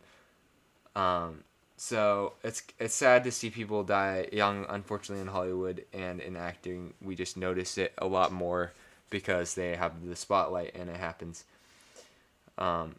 [0.95, 1.43] Um,
[1.83, 6.93] so it's it's sad to see people die young, unfortunately, in Hollywood and in acting.
[7.01, 8.71] We just notice it a lot more
[9.09, 11.43] because they have the spotlight and it happens.
[12.57, 12.95] Um,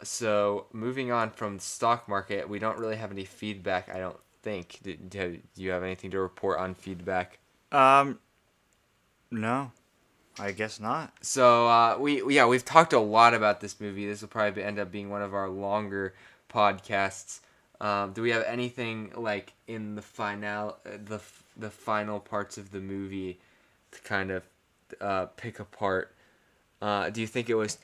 [0.00, 3.88] so moving on from the stock market, we don't really have any feedback.
[3.92, 4.78] I don't think.
[4.84, 7.38] Do, do you have anything to report on feedback?
[7.72, 8.20] Um
[9.32, 9.72] no.
[10.38, 11.12] I guess not.
[11.20, 14.06] So uh, we we- yeah we've talked a lot about this movie.
[14.06, 16.14] This will probably end up being one of our longer
[16.52, 17.40] podcasts.
[17.80, 21.20] Um, do we have anything like in the final uh, the
[21.56, 23.38] the final parts of the movie
[23.92, 24.42] to kind of
[25.00, 26.14] uh, pick apart?
[26.82, 27.78] Uh, do you think it was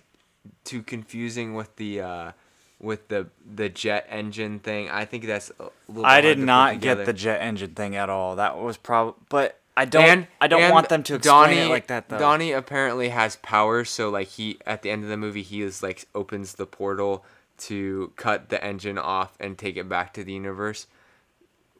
[0.64, 2.32] too confusing with the uh,
[2.80, 4.90] with the the jet engine thing?
[4.90, 6.06] I think that's a little.
[6.06, 8.36] I did not get the jet engine thing at all.
[8.36, 11.68] That was probably but I don't and I don't want them to explain Donnie, it
[11.68, 12.18] like that though.
[12.18, 15.82] Donnie apparently has powers, so like he at the end of the movie he is
[15.82, 17.24] like opens the portal
[17.58, 20.86] to cut the engine off and take it back to the universe.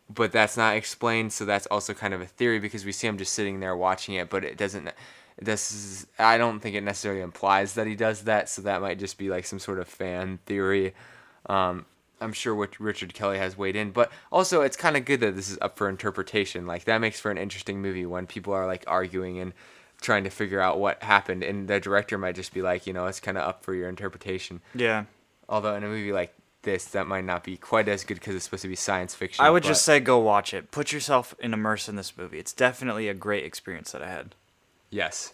[0.08, 3.18] But that's not explained, so that's also kind of a theory because we see him
[3.18, 4.90] just sitting there watching it, but it doesn't.
[5.40, 8.98] This is I don't think it necessarily implies that he does that, so that might
[8.98, 10.94] just be like some sort of fan theory.
[11.46, 11.86] Um,
[12.20, 15.36] I'm sure what Richard Kelly has weighed in, but also it's kind of good that
[15.36, 16.66] this is up for interpretation.
[16.66, 19.52] Like that makes for an interesting movie when people are like arguing and
[20.00, 23.06] trying to figure out what happened, and the director might just be like, you know,
[23.06, 24.60] it's kind of up for your interpretation.
[24.74, 25.04] yeah.
[25.48, 28.44] Although in a movie like this, that might not be quite as good because it's
[28.44, 29.44] supposed to be science fiction.
[29.44, 30.70] I would but- just say go watch it.
[30.70, 32.38] Put yourself in immerse in this movie.
[32.38, 34.34] It's definitely a great experience that I had.
[34.90, 35.32] yes,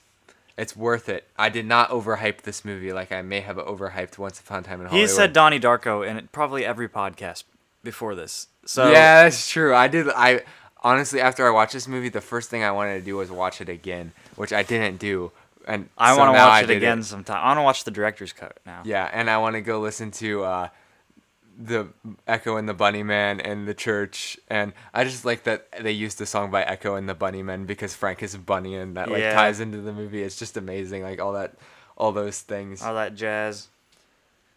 [0.58, 1.26] it's worth it.
[1.38, 4.80] I did not overhype this movie like I may have overhyped Once Upon a Time
[4.82, 5.08] in Hollywood.
[5.08, 7.44] He said Donnie Darko in probably every podcast
[7.82, 8.48] before this.
[8.66, 9.74] So yeah, that's true.
[9.74, 10.10] I did.
[10.10, 10.42] I
[10.82, 13.62] honestly, after I watched this movie, the first thing I wanted to do was watch
[13.62, 15.32] it again, which I didn't do.
[15.66, 17.42] And I so want to watch it again sometime.
[17.42, 18.82] I want to watch the director's cut now.
[18.84, 20.68] Yeah, and I want to go listen to uh,
[21.58, 21.88] the
[22.26, 26.26] Echo and the Bunnymen and the church, and I just like that they used the
[26.26, 29.20] song by Echo and the Bunny Bunnymen because Frank is a bunny, and that like
[29.20, 29.34] Yeah.
[29.34, 30.22] ties into the movie.
[30.22, 31.54] It's just amazing, like all that,
[31.96, 32.82] all those things.
[32.82, 33.68] All that jazz.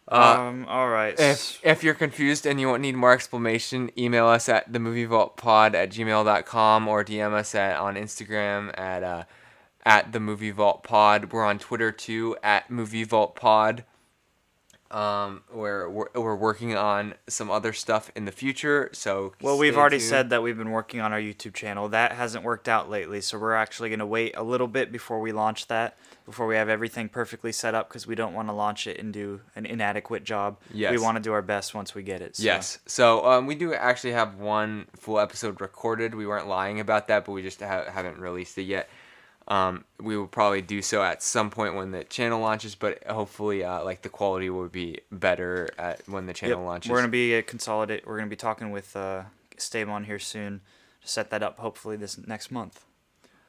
[0.08, 0.66] Uh, um.
[0.70, 1.20] All right.
[1.20, 5.90] If if you're confused and you want need more explanation, email us at themovievaultpod at
[5.90, 9.24] gmail.com or DM us at on Instagram at uh,
[9.86, 11.32] at the movie vault pod.
[11.32, 13.84] We're on Twitter too at movie vault pod.
[14.92, 18.90] Um, we're, we're we're working on some other stuff in the future.
[18.94, 20.10] So Well, we've already tuned.
[20.10, 21.90] said that we've been working on our YouTube channel.
[21.90, 25.20] That hasn't worked out lately, so we're actually going to wait a little bit before
[25.20, 28.54] we launch that, before we have everything perfectly set up, because we don't want to
[28.54, 30.60] launch it and do an inadequate job.
[30.72, 32.38] We want to do our best once we get it.
[32.38, 32.44] So.
[32.44, 32.78] Yes.
[32.86, 36.14] So um, we do actually have one full episode recorded.
[36.14, 38.88] We weren't lying about that, but we just ha- haven't released it yet.
[39.48, 43.64] Um, we will probably do so at some point when the channel launches, but hopefully,
[43.64, 46.66] uh, like the quality will be better at when the channel Yep.
[46.66, 46.90] launches.
[46.92, 48.08] We're going to be uh, consolidate.
[48.08, 49.24] We're going to be talking with uh,
[50.06, 50.62] here soon
[51.02, 51.60] to set that up.
[51.60, 52.86] Hopefully this next month.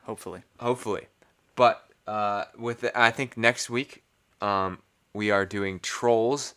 [0.05, 0.42] Hopefully.
[0.61, 1.07] Hopefully,
[1.57, 4.05] but uh, with the, I think next week,
[4.40, 4.78] um,
[5.14, 6.55] we are doing trolls,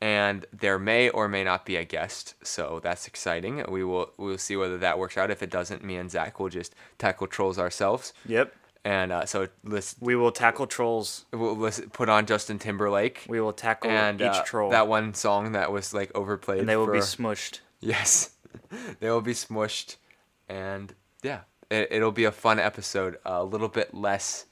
[0.00, 3.64] and there may or may not be a guest, so that's exciting.
[3.68, 5.30] We will we will see whether that works out.
[5.30, 8.12] If it doesn't, me and Zach will just tackle trolls ourselves.
[8.26, 8.52] Yep.
[8.84, 11.24] And uh, so let's We will tackle trolls.
[11.32, 14.70] we'll let's put on Justin Timberlake We will tackle and each uh, troll.
[14.70, 16.60] that one song that was like overplayed.
[16.60, 17.60] and they will be smushed.
[17.80, 18.30] yes,
[19.00, 19.96] they will be smushed,
[20.48, 23.18] and yeah, it, it'll be a fun episode.
[23.24, 24.46] a little bit less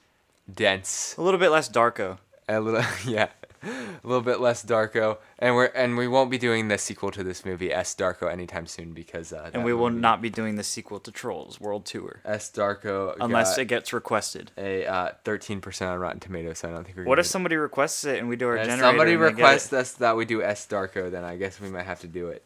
[0.52, 2.18] dense, A little bit less Darko.
[2.48, 3.28] a little yeah,
[3.64, 7.22] a little bit less Darko, and we're and we won't be doing the sequel to
[7.22, 10.56] this movie S Darko anytime soon because uh, And we will movie- not be doing
[10.56, 12.20] the sequel to Trolls World Tour.
[12.24, 14.50] S Darko Unless it gets requested.
[14.56, 16.58] a uh, thirteen percent on Rotten Tomatoes.
[16.58, 17.04] So I don't think we're.
[17.04, 18.82] What if somebody requests it and we do our If generator?
[18.82, 19.42] somebody and they get it?
[19.42, 22.28] requests us that we do S Darko, then I guess we might have to do
[22.28, 22.44] it.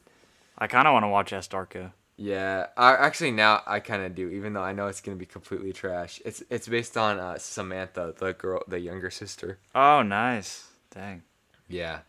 [0.59, 1.93] I kind of want to watch S Darko.
[2.17, 5.27] Yeah, I, actually now I kind of do, even though I know it's gonna be
[5.27, 6.21] completely trash.
[6.25, 9.59] It's it's based on uh, Samantha, the girl, the younger sister.
[9.75, 10.65] Oh, nice.
[10.95, 11.23] Dang.
[11.69, 12.01] Yeah,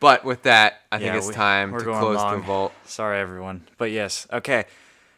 [0.00, 2.40] but with that, I think it's we- time to close long.
[2.40, 2.72] the vault.
[2.86, 3.66] Sorry, everyone.
[3.78, 4.26] But yes.
[4.32, 4.64] Okay.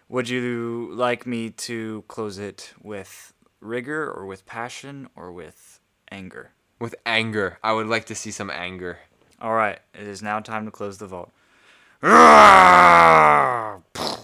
[0.08, 6.50] Would you like me to close it with rigor or with passion or with anger?
[6.78, 8.98] With anger, I would like to see some anger.
[9.40, 9.78] All right.
[9.94, 11.32] It is now time to close the vault.